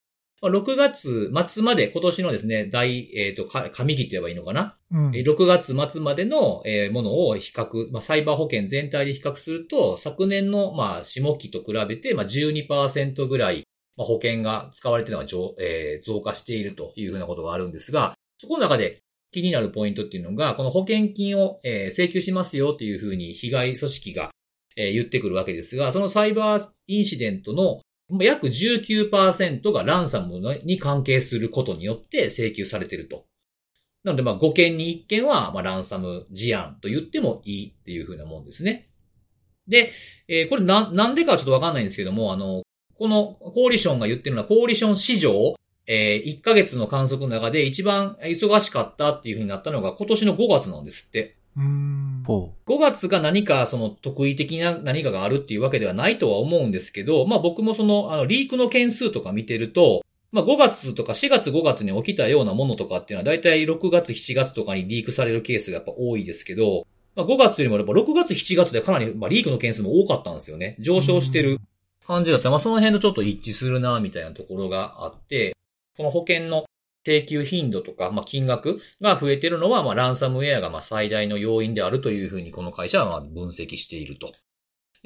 [0.48, 4.76] 6月末まで今年のですね、大、えっ、と、か上期って言えばいいのかな？
[4.90, 5.16] うん。
[5.16, 13.64] えー6月末までのえーものを比較、まあ、サイバー保険全体で比較すると、昨年のまあ下期と比べてまあ12%ぐらい
[13.96, 24.30] まあ保険が使われているのが増,、えー増加しているというふうなことがあるんですが、そこの中で気になるポイントっていうのが、この保険金をえー請求しますよというふうに被害組織が
[24.76, 27.82] えー言ってくるわけですが、そのサイバーインシデントのまあ
[28.20, 33.24] 約19%がランサムに関係することによって請求されていると。
[34.04, 38.88] なので、まあ、5件に1件は、まあ、ランサム事案と言ってもいいっていう風なもんですね。
[39.68, 39.92] で、
[40.28, 42.62] えーこれな、なんでかはちょっとわかんないんですけども、あの、
[42.98, 45.54] このコーリションが言ってるのは、コーリション市場、
[45.86, 51.36] えー1ヶ月の観測の中で一番忙しかったっていう風になったのが今年の5月なんですって。
[51.56, 70.76] うんほ5月が何かその得意的な何かがあるっていうわけではないとは思うんですけど、まあ僕もそのあのリークの件数とか見てると、まあ5月とか4月5月に起きたようなものとかっていうのは大体6月7月とかにリークされるケースがやっぱ多いですけど、まあ5月よりもやっぱ6月7月でかなりまあリークの件数も多かったんですよね。
[70.78, 71.58] 上昇してる
[72.06, 72.50] 感じだった。
[72.50, 75.54] まあその辺とちょっと一致するなみたいなところがあって、
[75.98, 76.64] この保険の
[77.04, 84.32] 請求頻度とか、まあ、金額が増えているのは、まあ、ランサムウェアがまあ最大の要因であるというふうにこの会社はまあ分析していると。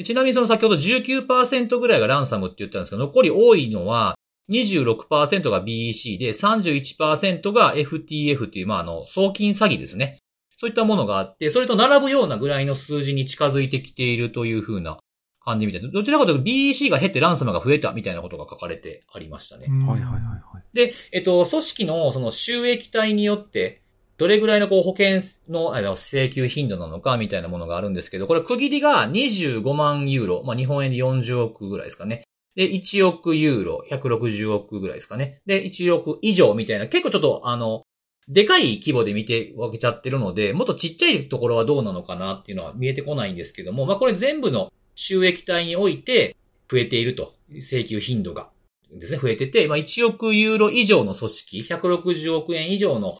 [0.04, 4.16] ちなみにその先ほど19%ぐらいがランサムって言ったんですけど、残り多いのは
[4.50, 10.18] 26%が BEC で31%が FTF っていう、まあ、あの、送金詐欺ですね。
[10.58, 14.98] そういったものがあって、それと並ぶようなぐらいの数字に近づいてきているというふうな
[15.46, 15.92] 感じみたいです。
[15.92, 19.66] どちらかというと BEC が減ってランサムが増えたみたいなことが書かれてありましたね。
[19.68, 19.72] う。
[19.88, 20.62] はいはいはいはい。
[20.74, 23.80] で、えっと、組織のその収益体によって、
[24.18, 32.24] どれぐらいのこう保険のあの請求頻度なのかみたいなものがあるんですけど、これ区切りが25万ユーロ、まあ日本円で40億ぐらいですかね。
[32.56, 35.42] で、1億ユーロ、160億ぐらいですかね。
[35.46, 37.82] で、1億以上みたいな、結構ちょっとあの、
[38.28, 46.36] でかい規模で見て分けちゃってるので、もっとちっちゃいところはどうなのかなっていうのは見えてこないんですけども、まあこれ全部の収益体において
[46.68, 48.48] 増えていると、請求頻度が。
[48.92, 53.18] ですね、増えてて、まあ、1億ユーロ以上の組織、160億円以上の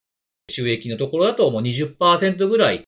[0.50, 2.84] 収益のところだともう20%ぐらい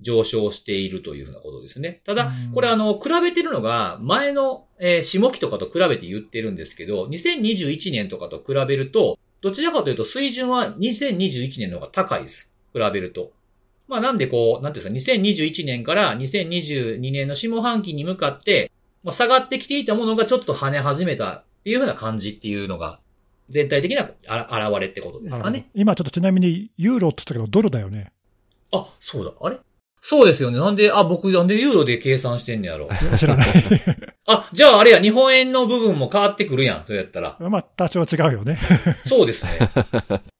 [0.00, 2.00] 上昇しているというふうなことですね。
[2.04, 12.52] ただうん、これあの、比べてるのが前の、えー下期とかと比べて言ってるんですけど、2021年とかと比べると、どちらかというと水準は2021年の方が高いです。
[12.72, 13.32] 比べると。
[13.92, 18.72] まあなんでこう、なんていうんですか、2021年から2022年の下半期に向かって、
[19.04, 23.00] まあ、下がってきていたものがちょっと跳ね始めたっていうふうな感じっていうのが、
[23.50, 25.68] 全体的なあ現れってことですかね。
[25.74, 28.12] 今ちょっとちなみにユーロって言ったけど、ドルだよね。
[28.72, 29.32] あ、そうだ。
[29.38, 29.58] あれ？
[30.00, 30.58] そうですよね。
[30.58, 32.88] なんで、あ、僕なんでユーロで計算してんねやろ。
[33.18, 33.48] 知らない。
[34.24, 36.86] あ、じゃああれや、日本円の部分も変わってくるやん。
[36.86, 37.36] それやったら。
[37.38, 38.58] まあ、多少違うよね。
[39.04, 39.52] そうですね。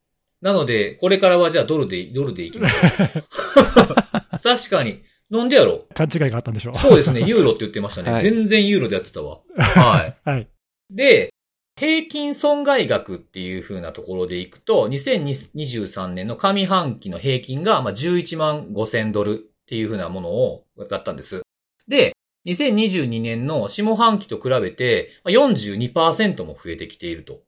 [0.42, 4.38] なので、これからはじゃあドルで、ドルでいきましょう。
[4.42, 5.02] 確かに。
[5.30, 6.76] なんでやろ勘違いがあったんでしょう。
[6.76, 7.22] そうですね。
[7.22, 8.10] ユーロって言ってましたね。
[8.12, 9.40] はい全然ユーロでやってたわ。
[9.56, 10.16] はい。
[10.28, 10.48] はい。
[10.90, 11.32] で、
[11.78, 21.40] 平均損害額っていう風なところでいくと、2023年の上半期の平均がまあ11万5千ドルっていう風なものを、だったんです。
[21.88, 22.12] で、
[22.46, 27.40] 2022年の下半期と比べてまあ42%も増えてきていると。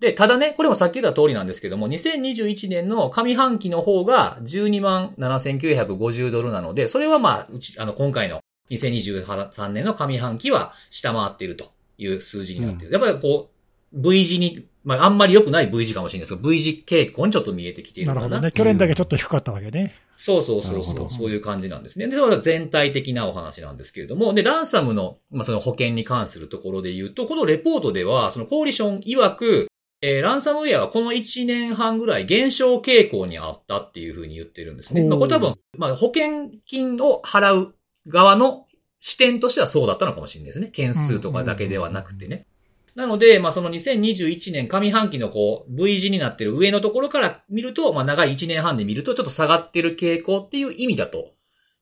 [0.00, 8.40] で、ただね、これもさっき言った通りなんですけども、2021年の上半期の方が12万7950ドルなので、それはまあ、うち、あの、今回の
[8.70, 12.92] 2023年の上半期は下回っているという数字になっている。
[12.92, 13.50] やっぱりこ
[13.92, 18.20] う、V 字にまあ、あんまり良くない V 字かもしれないですけど、V 字傾向にちょっと見えてきているかな。
[18.20, 18.52] なるほどね。
[18.52, 19.94] 去年だけちょっと低かったわけね。
[20.16, 22.06] そうそうそうそう、そういう感じなんですね。
[22.06, 29.68] で、それは全体的なお話なんですけれども、で、ランサムの、まあ、その保険に関するところで言うと、このレポートでは、そのコーリション曰く、
[30.06, 35.02] えーランサムウェアはこの1年半ぐらい減少傾向にあったっていうふうに言ってるんですね。
[35.08, 37.74] まあ、これ多分、まあ、保険金を払う
[38.06, 38.66] 側の
[39.00, 40.66] 視点としてはそうだったのかもしれないですね。
[40.66, 42.46] 件数とかだけではなくてね。
[42.94, 51.32] なので、まあ、その2021年上半期のこう、V 字になってる上のところから見ると、まあ、長い1年半で見るとちょっと下がってる傾向っていう意味だと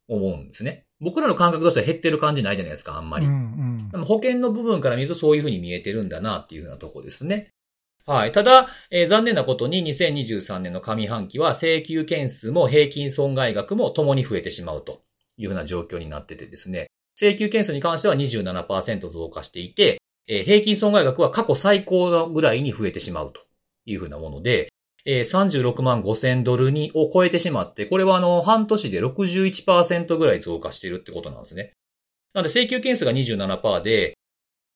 [0.06, 0.86] 思うんですね。
[1.00, 3.26] 僕らの感覚としては減ってる感じないじゃないですか、あんまり。
[3.26, 3.72] うんうん
[4.04, 7.52] 保険の部分から見るとそういうふうに見えてるんだなっていうふうなとこですね。
[8.04, 8.32] はい。
[8.32, 15.02] ただ、えー残念なことに2023年の上半期は請求件数も平均損害額も共に増えてしまうと
[15.36, 16.88] いうふうな状況になっててですね。
[17.16, 23.42] 請求件数に関しては27%増加していて、えー平均損害額は過去最高ぐらいに増えてしまうと
[23.86, 24.72] いうふうなもので、
[25.04, 31.72] えー36万5千ドルにを超えてしまって、これはあの、半年で61%ぐらい増加しているってことなんですね。
[32.34, 34.14] なので請求件数が27%で、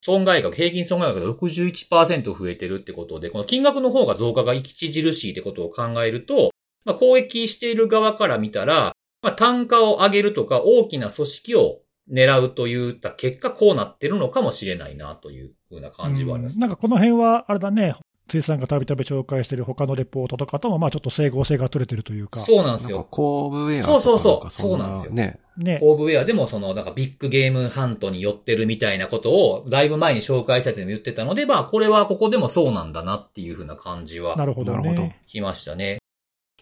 [0.03, 6.51] 損害額、平均損害額が61%増えてるってことで、この金額の方が増加が著しいってことを考えると、
[6.85, 8.93] まあ、攻撃している側から見たら、
[9.23, 11.81] まあ、単価を上げるとか大きな組織を
[12.11, 16.57] 狙うといった結果こうなってるのかもしれないなというふうな感じはあります。
[16.59, 17.97] んなんかこの辺は、あれだね、
[18.29, 22.41] ついさんがたびたび紹介している他のレポートとかとも、まあちょっと整合性が取れてるというか。
[22.41, 23.07] そうなんですよ。
[23.11, 25.39] コーブウェアとかそうそうそうかそうなんですよね。
[25.57, 25.79] ね。
[25.79, 35.23] コーブウェアでもその、なんかビッグゲームハントに寄ってるみたいなことを、だいぶ前に紹介したやつでも言ってたので、まあ、これはここでもそうなんだなっていうふうな感じはなるほどなるほどね。
[35.29, 35.99] きましたね。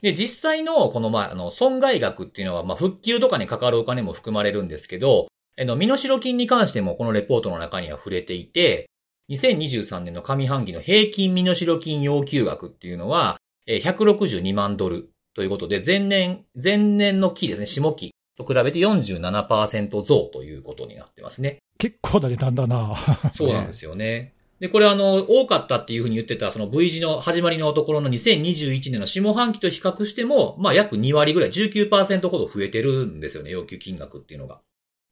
[0.02, 8.90] で、実際の、この、まあ、あの、損害額っていうのは、まあ、復旧とかにかかるお金も含まれるんですけど、あの、身代金に関してもこのレポートの中には触れていて、
[9.30, 21.58] 2023年の上半期の平均身代金要求額っていうのは、えー162万ドルということで、前年、前年の期ですね、下期と比べて47%増ということになってますね。
[21.78, 22.96] 結構な値段だな。
[23.32, 24.34] そうなんですよね。
[24.60, 34.60] で、これあの、多かったっていうふうに言ってた、その V 字の始まりのところの2021年の下半期と比較しても、まあ約2割ぐらい、19%ほど増えてるんですよね、要求金額っていうのが。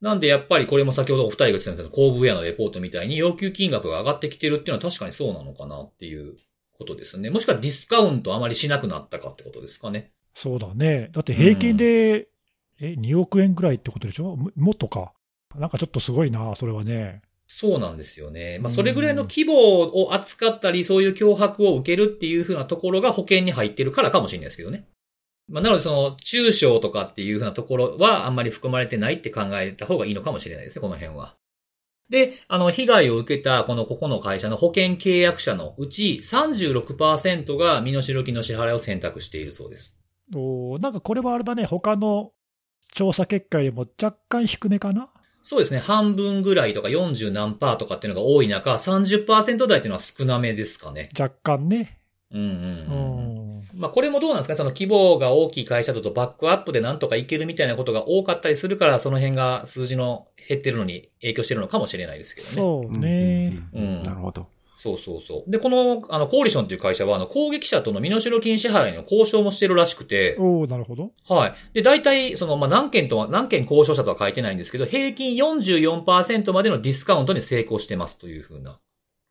[0.02, 6.34] なんでやっぱりこれも先ほどお二人が言ってたんですけど、コーブウェアのレポートみたいに要求金額が上がってきてるっていうのは確かにそうなのかなっていう
[6.76, 7.30] ことですね。
[7.30, 10.10] もしくはディスカウントあまりしなくなったかってことですかね。
[10.34, 11.08] そうだね。
[11.12, 12.28] だって平均で、
[12.80, 14.34] え、2億円ぐらいってことでしょ？
[14.34, 15.12] ももっとか。
[15.56, 17.22] なんかちょっとすごいな、それはね。
[17.46, 18.58] そうなんですよね。
[18.58, 19.54] まあ、うんそれぐらいの規模
[20.02, 24.88] を扱ったり、そういう脅迫を受けるっていう風なところが保険に入ってるからかもしれないですけどね。
[25.52, 31.36] まあ、なのでその、中小とかっていう風なところはあんまり含まれてないって考えた方がいいのかもしれないですね、この辺は。
[32.10, 39.96] で、あの、被害を受けたこのここの会社の保険契約者のうち36%が身代金の支払いを選択しているそうです。
[40.34, 42.32] おなんかこれはあれだね、他の
[42.92, 45.10] 調査結果よりも若干低めかな？
[45.42, 45.80] そうですね。
[45.80, 51.08] 半分ぐらいとか40何パーとかっていうのが多い中、30%台っていうのは少なめですかね。
[51.18, 51.98] 若干ね。
[52.32, 53.58] ううんうんうんうん。
[53.58, 53.62] ん。
[53.74, 54.54] まあこれもどうなんですか？
[54.54, 62.52] ねその規模が大きい会社だとバックアップでなんとかいけるみたいなことが多かったりするから、その辺が数字の減ってるのに影響してるのかもしれないですけどね。
[62.54, 63.58] そうね。
[63.74, 64.46] うんなるほど。
[64.82, 65.50] そうそうそう。
[65.50, 71.12] で、この、あの、コーリションという会社は、あの、攻撃者との身代金支払いの交渉もしてるらしくて、おおなるほど。
[71.28, 71.54] はい。
[71.72, 78.80] で、大体、その、まあ、何件とは、何件交渉者とは書いてないんですけど、平均44%までのディスカウントに成功してますというふうな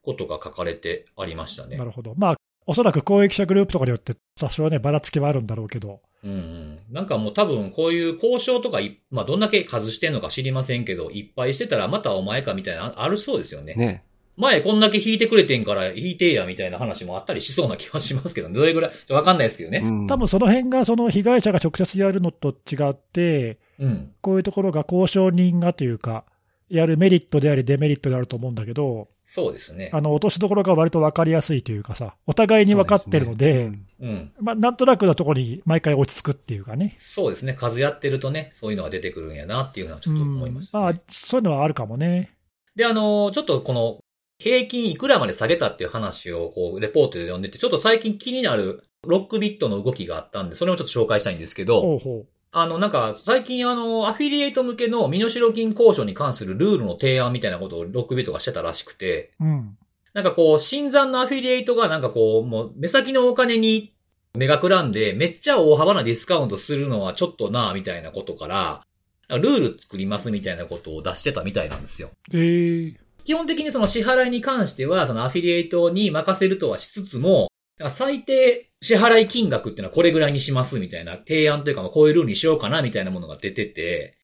[0.03, 1.83] ことが書かれてありましたねな。
[1.83, 2.13] るほど。
[2.15, 2.35] まあ、
[2.65, 6.01] おそらく公益者グループとかによって多少ね、ばらつきはあるんだろうけど。
[6.23, 6.79] うんうん。
[6.91, 13.73] なんかもう多分こういう交渉とかい、まあどんだけ数してんのか知りませんけど、いっぱいしてたらまたお前かみたいな、あるそうですよね。
[13.73, 14.03] ね。
[14.37, 19.79] 前こんだけ引いてくれてんから引いてやみたいな話もあったりしそうな気はしますけど、どれぐらい、ちょっとわかんないですけどね。
[19.83, 24.11] うん多分その辺がその被害者が直接やるのと違って、うん。
[24.21, 26.25] こういうところが交渉人がというか、
[26.69, 29.89] やるメリットでありデメリットであると思うんだけど、そうですね。
[29.93, 34.31] あの、落としどころが割と分かりやすいというかさ、お互いに分かってるので、そうすねうん。
[34.41, 36.95] まあ、なんとなくのところに毎回落ち着くっていうかね。
[36.97, 37.53] そうですね。
[37.53, 42.35] 数やってるとね、そういうのが出てくるんやなっていうのはちょっと思いました、ねうんまあ、そういうのはあるかもね。
[42.75, 43.99] で、あの、ちょっとこの、
[44.37, 59.45] 平均いくらまで下げたっていう話を、こう、レポートで読んでて、ちょっと最近気になるロックビットの動きがあったんで、それをちょっと紹介したいんですけど、ほうほあの、なんか、最近あの、アフィリエイト向けの身代金交渉に関するルールの提案みたいなことをロックビットがしてたらしくて、う。
[59.45, 59.77] うん。
[60.13, 63.93] なんかこう、新参のアフィリエイトがなんかこう、もう、目先のお金に
[64.33, 68.85] 目がくらんで、めっちゃ大幅なディスカウントするのはちょっとなみたいなことから、
[69.29, 72.11] ルール作りますみたいなことを出してたみたいなんですよ。
[72.33, 77.50] えー、基本的にその支払いに関しては、そのアフィリエイトに任せるとはしつつも、
[77.89, 84.17] 最低支払い金額っていうのはこれぐらいにしますみたいな提案というか、こういうルールにしようかなみたいなものが出てて、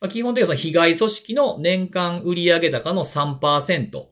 [0.00, 4.06] まあ、基本的にはその被害組織の年間売上高の3%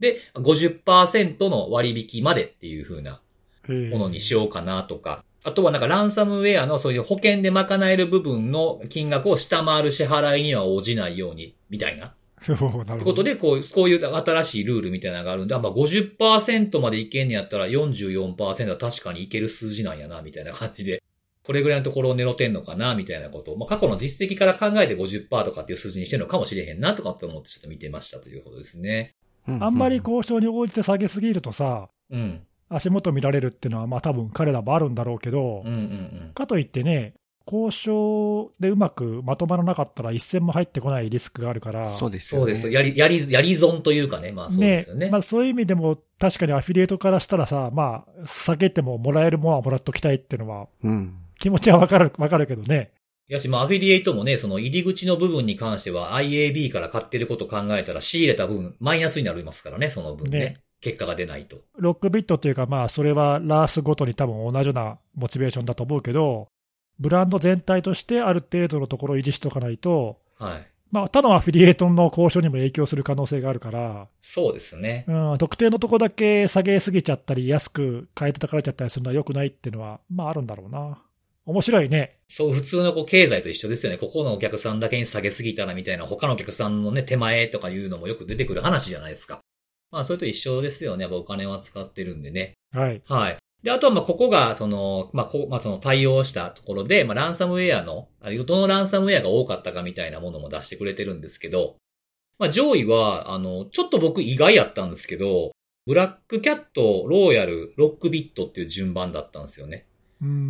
[0.00, 3.20] で50%の割引までっていう風な
[3.68, 12.14] ものにしようかなとか、あとはなんかランサムウェアのそういう保険で賄える部分の金額を下回る支払いには応じないように、みたいな。
[12.44, 21.02] ということで、こう、こういう新しいルールみたいなのがあるんで、まあ50%までいけんねやったら44%は確かにいける数字なんやな、みたいな感じで。
[21.42, 29.14] これぐらいのところを狙ってんのかな、みたいなことを、まあ過去の実績から考えて50%とかっていう数字にしてるのかもしれへんな、とかって思ってちょっと見てましたということですね。
[29.46, 32.42] あんまり交渉に応じて下げすぎるとさ、うん。
[32.68, 35.76] 足元見られるっていうのは、まあ多分彼らもあるんだろうけど、うんうんう
[36.30, 37.14] ん、かといってね、
[37.50, 41.86] 交渉でうまくまとまらなかったら一銭も入ってこないリスクがあるから。
[41.86, 42.54] そうですよね。
[42.54, 42.70] そうです。
[42.70, 44.32] やり、やり、やり損というかね。
[44.32, 45.06] まあそうですよね。
[45.06, 52.92] ねまあそういう意味でも確かにアフィリエイトからしたらさ、まあ避けてももらえるものはもらっときたいっていうのは、うん、気持ちはわかる、わかるけどね。
[53.28, 60.38] やし、まあ、アフィリエイトもね、その入り口の部分に関しては IAB から買ってること考えたら仕入れた分、マイナスになりますからね、その分ね。
[60.38, 61.58] ね結果が出ないと。
[61.76, 66.48] ロックビットっていうか、まあ、それはラースごとに多分同じようなモチベーションだと思うけど、
[67.00, 70.66] ブランド全体としてある程度のところを維持しとかないと、はい。
[70.90, 75.04] まあ、他のアフィリエイトの交渉にも影響する可能性があるから、そうですね。
[75.06, 81.02] うん、特定のとこだけ下げすぎちゃったり、安く買い叩かれちゃったりするのは良くないっていうのは、まああるんだろうな。
[81.44, 82.18] 面白いね。
[82.28, 83.98] そう、普通のこう経済と一緒ですよね。
[83.98, 89.40] ここのお客さんだけに下げすぎたらみたいな、他のお客さんのね、手前とかいうのもよく出てくる話じゃないですか。
[89.90, 91.02] まあ、それと一緒ですよね。
[91.02, 92.52] やっぱお金は使ってるんでね。
[92.72, 93.02] はい。
[93.06, 93.38] はい。
[93.62, 98.08] で、あとは、ま、ここが、その、まあ、こ、まあ、その対応したところで、まあ、ランサムウェアの、
[98.46, 101.76] どのランサムウェアが多かったかみたいなものも出してくれてるんですけど、
[102.38, 105.50] まあ、上位は、あの、ちょっと僕意外やったんですけど、
[105.86, 109.86] ブラックキャット、ローヤル、ロックビットっていう順番だったんですよね。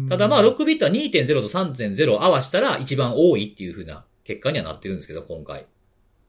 [0.08, 5.66] ただまあ6ビットは2.0と3.0を合わしたら一番多いっていう風な結果にはなってるんですけど、今回。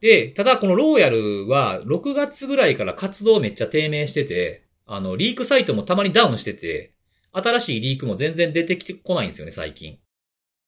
[0.01, 6.93] で、ただこのローヤルは6月ぐらいから活動めっちゃ低迷してて、あの、リークサイトもたまにダウンしてて、
[7.31, 9.99] 新しいリークも全然出てきてこないんですよね、最近。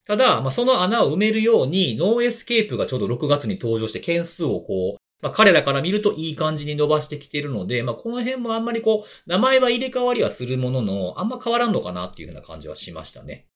[0.06, 13.46] ただ、まあ、その穴を埋めるように、 NoEscape がちょうど6月に登場して件数をこう、まあ、彼らから見るといい感じに伸ばしてきてるので、まあ、この辺もあんまりこう、名前は入れ替わりはするものの、あんま変わらんのかなっていうふうな感じはしましたね。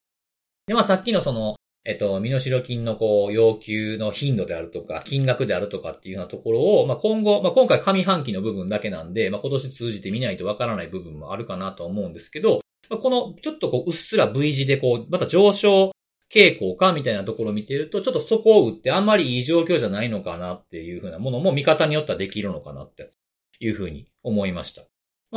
[0.67, 1.56] で、まあ、さっきのその、
[1.89, 12.61] えっと、身代金のこう、要求の頻度であるとか、金額であるとかっていうようなところを、まあ、今後、まあ、今回上半期の部分だけなんで、まあ、今年通じて見ないとわからない部分もあるかなと思うんですけど、
[12.91, 15.93] まあ、この、ちょっとこう、うっすら V 字でこう、また上昇
[16.34, 23.12] 傾向かみたいなところを見てると、ちょっとそこを打ってあんまりいい状況じゃないのかなっていうふうなものも見方によってはできるのかなって
[23.61, 24.82] いうふうに思いました。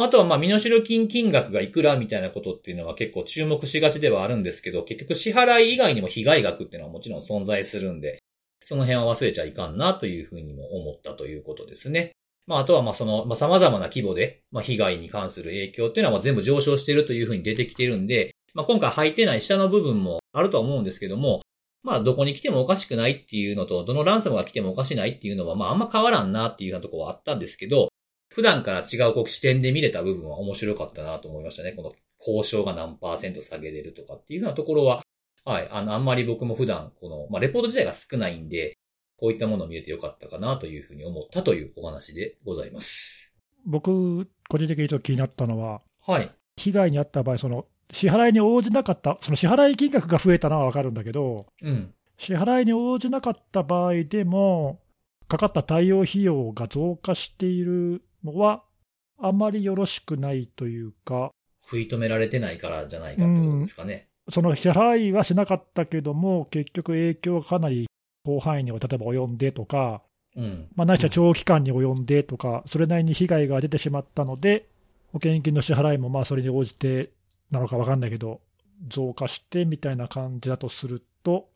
[0.03, 8.19] あとは、まあ、身代金金額がいくらみたいなことっていうのは結構注目しがちではあるんですけど、結局支払い以外にも被害額っていうのはもちろん存在するんで、
[8.65, 12.11] その辺は忘れちゃいかんなというふうにも思ったということですね。
[12.45, 21.41] まあ、あとは、ま、その、ま、様々な規模で、まあ、被害に関する影響っていうのは全部上昇しているというふうに出てきてるんで、まあ、今回履いてない下の部分もあるとは思うんですけども、
[21.83, 27.89] まあ、どこに来てもおかしくないっていうのと、どのランサムが来てもおかしないっていうのは、まあ、あんま変わらんなっていうようなとこはあったんですけど、
[28.29, 31.71] 普段から違うこう視点で見れた部分は面白かったなと思いましたね。
[31.73, 35.03] この交渉が何パーセント下げれるとかっていうようなところは、
[35.45, 38.77] はい、あの、あんまり僕も普段、この、まあ、レポート自体が少ないんで、
[39.17, 43.33] こういったものを見れてよかったかなというふうに思ったというお話でございます。
[43.65, 46.31] 僕、個人的にちょっと気になったのは、はい。
[46.55, 54.79] 被害に遭った場合、その、支払いに応じなかった、その支払い金額が増えたのはわかるんだけど、うん、支払いに応じなかった場合でも、
[55.27, 58.63] かかった対応費用が増加しているのは、
[59.21, 61.31] あまりよろしくないというか。
[61.63, 64.07] 食い止められてないからじゃないかってことですかね。
[64.27, 67.87] うん、その支払いはしなかったけども、結局影響がかなり
[68.25, 70.01] 広範囲に例えば及んでとか、
[70.35, 74.67] うん、まあ、ないしは長期間に及んでとか、それなりに被害が出てしまったので、
[75.11, 77.11] 保険金の支払いもまあそれに応じて
[77.51, 78.41] なのか分かんないけど、
[78.87, 81.49] 増加してみたいな感じだとすると、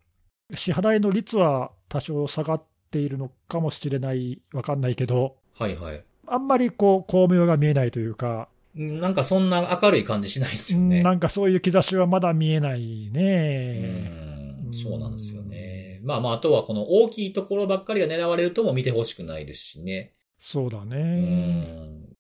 [0.56, 6.04] 支払いの率は多少下がっているのかもしれない、分かんないけど、はいはい。
[6.34, 11.04] あんまりこう、巧妙が見えないというか、なんかそんな明るい感じしないですよね。
[11.04, 14.10] なんかそういう兆しはまだ見えないね。
[14.66, 16.00] うん、そうなんですよね。
[16.04, 20.14] まあまあ、あとはこの大きいところばっかりが狙われるとも見てほしくないですしね。
[20.40, 20.98] そうだね。
[20.98, 21.00] う
[22.10, 22.14] ん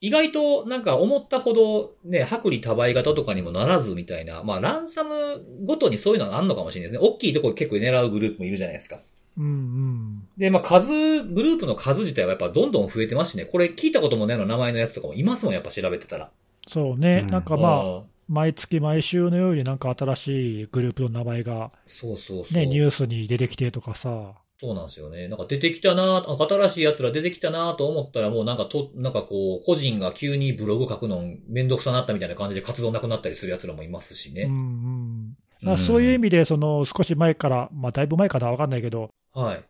[0.00, 7.08] 意外となんか思ったほどね、薄利多売型とかにもならずみたいな、まあランサムごとにそういうのがあるのかもしれないですね。
[7.08, 9.00] 大きいところ結構狙うグループもいるじゃないですか。
[9.36, 10.28] うんうん。
[10.38, 10.92] で、まあ、数、
[11.24, 13.44] グループの数自体はやっぱどんどん増えてますしね。
[13.44, 16.30] これ聞いたこともないの名前のやつとかもいますもん、やっぱ調べてたら。
[16.66, 17.20] そうね。
[17.24, 18.02] うんなんかまあ、あ。
[18.28, 22.54] 毎月毎週のようになんか新しいグループの名前がそうそうそう。
[22.54, 24.34] ね、ニュースに出てきてとかさ。
[24.60, 25.28] そうなんですよね。
[25.28, 34.44] なんか出てきたなあ新しい奴ら出てきたなと思ったらもうなんかと、なんかこう、個人が急にブログ書くのめんどくさなったみたいな感じで活動なくなったりする奴らもいますしね。
[34.44, 35.36] うんうん。
[35.64, 39.64] まあそういう意味で、その少し前から、まあだいぶ前かなわかんないけど、はい。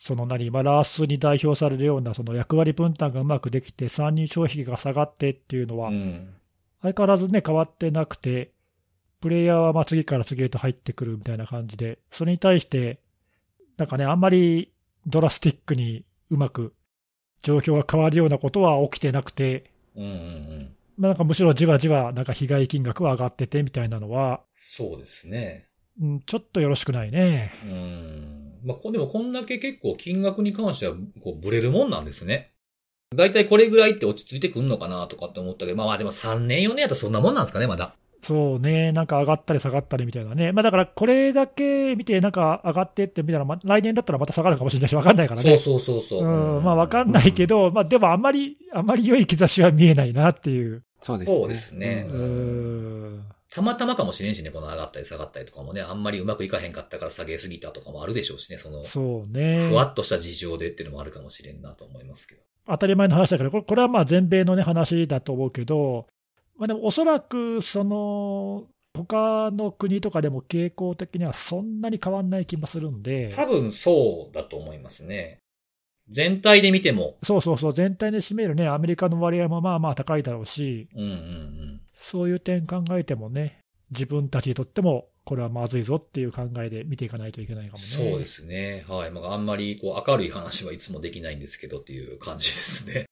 [0.00, 6.34] その何、まあ、ラースに代表されるようなその役割分担がうまくできて、参入消費が下がってっていうのはう、ん。
[6.82, 8.52] 相変わらずね、変わってなくて、
[9.20, 13.00] プレイヤーはまあ次から次へと入ってくるみたいな感じで、それに対して、
[13.76, 14.72] なんかね、あんまり
[15.06, 16.74] ドラスティックにうまく
[17.42, 20.76] 状況が変わるようなことは起きてなくて、うんうんうん。
[20.98, 25.68] まあ、なんかむしろじわじわなんか被害金額は上がっててみたいなのは、そうですね。
[26.00, 27.52] うん、ちょっとよろしくないね。
[27.64, 28.58] うん。
[28.64, 32.52] まあ、こでもこんだけ結構金額に関してはこうブレるもんなんですね。
[33.14, 37.94] だいたいこれぐらいって落ち着いてくんのかなとかって思ったけど、まあまあでも3年4年やったらそんなもんなんですかね、まだ。
[38.22, 45.58] そうね、なんか上がったり下がったりみたいなね、まあ、だからこれだけ見て、なんか上がってってみたら、ま来年だったらまた下がるかもしれないし、分かんないからね。
[45.58, 46.56] そうそうそうそう。
[46.56, 50.82] うん、まあ分かんないけど、まあでもあんまり、あんまり良い兆しは見えないなっていう。
[51.00, 51.36] そうですね。
[51.38, 53.24] そうですねううんん。
[53.50, 59.74] たまたまかもしれんしね、この上がったり下がったりとかもね、あんまりうまくいかへんかったから下げすぎたとかもあるでしょうしね、その、そうねふ。
[59.74, 62.42] わっとした事情でっていうのもあるかもしれんなと思いますけど。
[62.66, 66.06] 当たり前の話だけど、これこれはまあ全米のね、話だと思うけど、
[66.58, 75.38] まあでもおそらく、その、他の国とかでも傾向的にはそんなに変わんない気もするんで、多分そうだと思いますね。
[76.10, 77.16] 全体で見ても。
[77.22, 81.80] そうそうそう、全体で占めるね、アメリカの割合もまあまあ高いだろうし、うんうんうん。
[81.94, 83.58] そういう点考えてもね、
[83.90, 87.84] 自分たちにとっても、これはまずいぞっていう考えで見ていかないといけないかもね。
[87.84, 88.84] そうですね。
[88.88, 89.10] はい。
[89.10, 93.04] まあ、あんまりこう明るい話はいつもできないんですけどっていう感じですね。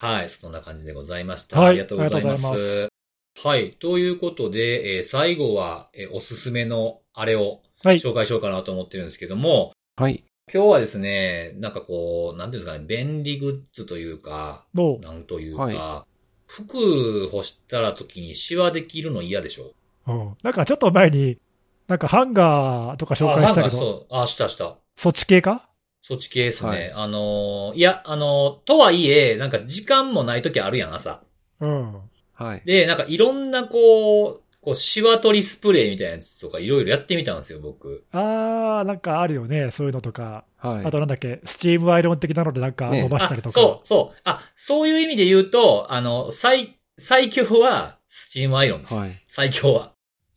[0.00, 0.30] はい。
[0.30, 1.60] そんな感じでございました。
[1.60, 2.89] はいありがとうございます。
[3.38, 3.72] はい。
[3.72, 7.96] ということで、えー最後は、えーおすすめのあれをはい。
[7.96, 10.22] 紹介しようかなと思ってるんですけども、はい。
[10.52, 16.04] 今日はですね、なんかこう、なんていうんですかね、便利グッズというか、どうなんというか、は
[16.46, 19.72] 服干したら時にシワできるの嫌でしょ？
[20.08, 21.38] うんなんかちょっと前に、
[21.86, 24.76] なんかハンガーとか紹介したけど、あなんかそう、あ、したした。
[24.96, 25.68] そっち系か？
[26.02, 26.70] そっち系ですね。
[26.70, 31.22] はいあのーいや、あのーとはいえ、なんか時間もない時あるやん、朝。
[31.60, 31.96] うん。
[32.40, 32.62] はい。
[32.64, 38.04] で、なんかいろんなこう、こう、シワ取りスプレーみたいなやつとかいろいろやってみたんですよ、僕。
[38.12, 40.44] あー、なんかあるよね、そういうのとか。
[40.58, 40.84] はい。
[40.84, 43.52] あとなんだっけ、スチームアイロン的なのでなんかね伸ばしたりあとか。
[43.52, 44.20] そう、そう。
[44.24, 48.94] あ、そういう意味で言うと、あの、最、最強はスチームアイロンです。
[48.94, 49.10] はい。
[49.26, 49.92] 最強は。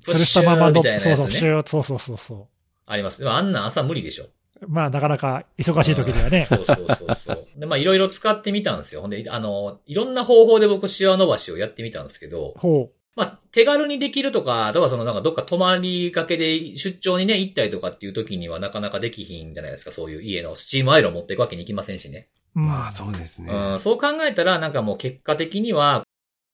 [0.06, 1.40] 吊るしたままのプッシューみたいなそうそう、やつね。
[1.40, 2.48] シューッそうそうそうそ
[2.86, 3.20] あります。
[3.20, 4.26] でもあんなん朝無理でしょ。
[4.64, 4.70] う。
[4.70, 6.46] まあなかなか忙しい時にはね。
[6.46, 7.48] そうそうそうそう。
[7.58, 9.02] で、まあいろいろ使ってみたんですよ。
[9.02, 19.92] ほんで、あの、いろんな方法で僕シワ伸ばしをやってみたんですけど、ほまあ手軽にできるとか、あとはそのなんかどっか泊まりがけで出張にね、行ったりとかっていう時にはなかなかできひんじゃないですか。
[19.92, 22.30] そういう家のスチームアイロン持っていくわけにいきませんしね。
[22.54, 23.52] まあ、そうですね。
[23.52, 26.04] うん、そう考えたらなんかもう結果的には、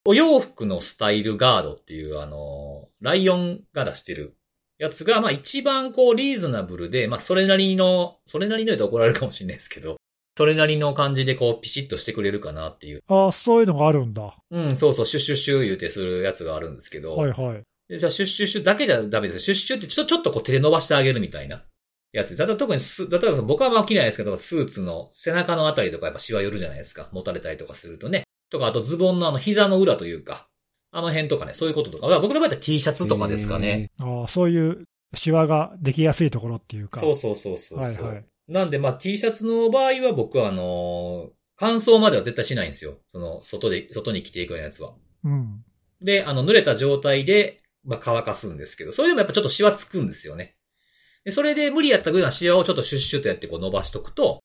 [0.06, 4.38] お洋服のスタイルガードっていうあの、ライオンが出してる
[4.80, 9.98] やつが、まあ一番こうリーズナブルで、まあそれなりの、それなりの言うと怒られるかもしれないですけど、
[10.38, 13.02] それなりの感じでこうピシッとしてくれるかなっていう。
[13.08, 14.24] あーそういうのがあるんだ。
[14.24, 17.64] はうん、そうそう、シュッシュッシュ言うてするやつがあるんですけど、いはい。
[17.90, 19.40] でじゃあシュッシュッシュだけじゃダメです。
[19.40, 21.64] シュッシュってちょちょっとこう手で伸ばしてあげるみたいな
[22.14, 22.38] やつ。
[22.38, 27.10] だから特にス、例えば僕はま着ないですけど、スーツの背中のあたりとかやっぱシワ寄るじゃないですか。
[27.12, 28.24] 持たれたりとかするとね。
[28.50, 30.48] とか、あとズボンのあの膝の裏というか、
[30.92, 32.08] あの辺とかね、そういうこととか。
[32.08, 33.68] まあ僕の場合は T シャツとかですかね。
[33.68, 34.86] へあーそういう
[35.16, 37.00] シワができやすいところっていうか。
[37.00, 37.80] そうそうそうそうそう。
[37.80, 41.30] はいはいなんでまあ T シャツの場合は僕はあのー
[41.60, 43.00] 乾燥までは絶対しないんですよ。
[43.08, 44.94] その、外で、外に着ていくようなやつは。
[45.26, 45.62] うん。
[46.02, 50.56] で、あの、濡れた状態で、まあ、乾かすんですけど、それでもやっぱちょっとシワつくんですよね。
[51.26, 54.40] で、それで無理やったぐらいのシワをちょっとシュッシュッとやってこう伸ばしとくと、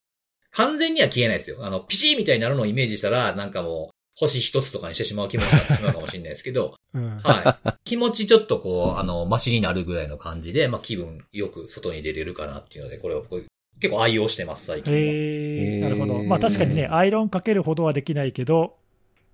[0.51, 1.65] 完全には消えないですよ。
[1.65, 7.19] あの、ピシーみたいになるのをイメージしたら、なんかもう、星一つとかにしてしまう気持ちになってしまうかもしれないですけど、 うん。
[7.19, 7.79] はい。
[7.85, 13.45] 気持ちちょっとこう、あの、マシになるぐらいの感じで、まあ、気分よく外に出れるかなっていうので、これをこう
[13.81, 14.99] 結構愛用してます、最近は。
[14.99, 16.23] へえ、へーなるほど。
[16.23, 18.77] まあ確かにね、アイロンかけるほどはできないけど、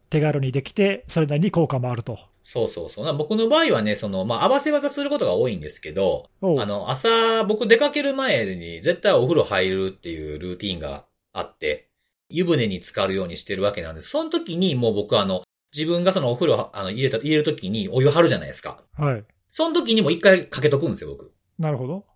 [0.09, 2.19] 手軽にできて、それなりに効果もあると。
[2.43, 3.05] そうそうそう。
[3.05, 11.90] な僕の場合はね、その、まあ、合わせ技することが多いんですけど、あの、朝、僕出かける前に絶対お風呂入るっていうルーティンがあって、
[12.31, 14.09] 湯船に浸かるようにしてるわけなんです。
[14.09, 15.43] その時にもう僕はあの、
[15.77, 18.83] 自分がそのお風呂、あの、入れた、入れる時にお湯張るじゃないですか。
[18.95, 19.25] はい。
[19.51, 21.33] その時にも一回かけとくんですよ、僕。
[21.59, 22.07] なるほど。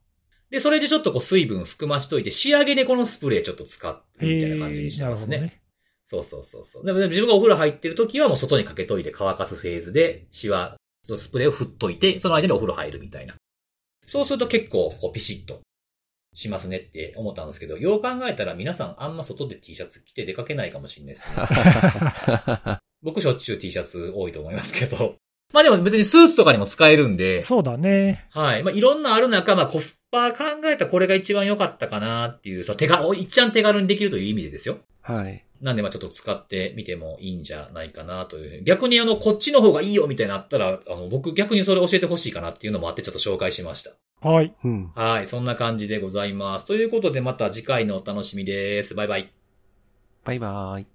[0.50, 5.40] で、それでちょっとこう水分含ましといて、仕上げでこのスプレーちょっと使うみたいな感じにしてますね。
[5.40, 5.62] ね。
[6.04, 6.86] そうそうそうそう。
[6.86, 13.34] でも自分がお風呂入ってる時はもう外にかけといて乾かすフェーズで、シワ、スプレーを振っといて、その間にお風呂入るみたいな。
[14.06, 15.60] そうすると結構こうピシッと
[16.34, 22.78] しますねって思ったんですけど、よう考えたら皆さんあんま外で T シャツ着て出かけないかもしれないですね。
[23.02, 25.16] 僕しょっちゅう T シャツ多いと思いますけど。
[25.52, 28.26] まあでも別にスーツとかにも使えるんで、そうだね。
[28.30, 28.62] はい。
[28.64, 34.78] まあいろんなある中、まあコスパ考えたらこれが一番良かったかなっていう、手が、いっちゃん手軽にできるという意味でですよ。
[35.02, 35.44] はい。
[35.60, 38.62] なんでまあちょっと使ってみてもいいんじゃないかなという。
[38.64, 43.92] 逆にあの、こっちの方がいいよみたいになったら、あの、僕逆にそれ教えてほしいかなっていうのもあってちょっと紹介しました。
[44.28, 44.54] はい。
[44.64, 44.92] うん。
[44.94, 45.26] はい。
[45.26, 46.66] そんな感じでございます。
[46.66, 48.94] ということでまた次回のお楽しみです。
[48.94, 49.32] バイバイ。
[50.24, 50.93] バイバーイ。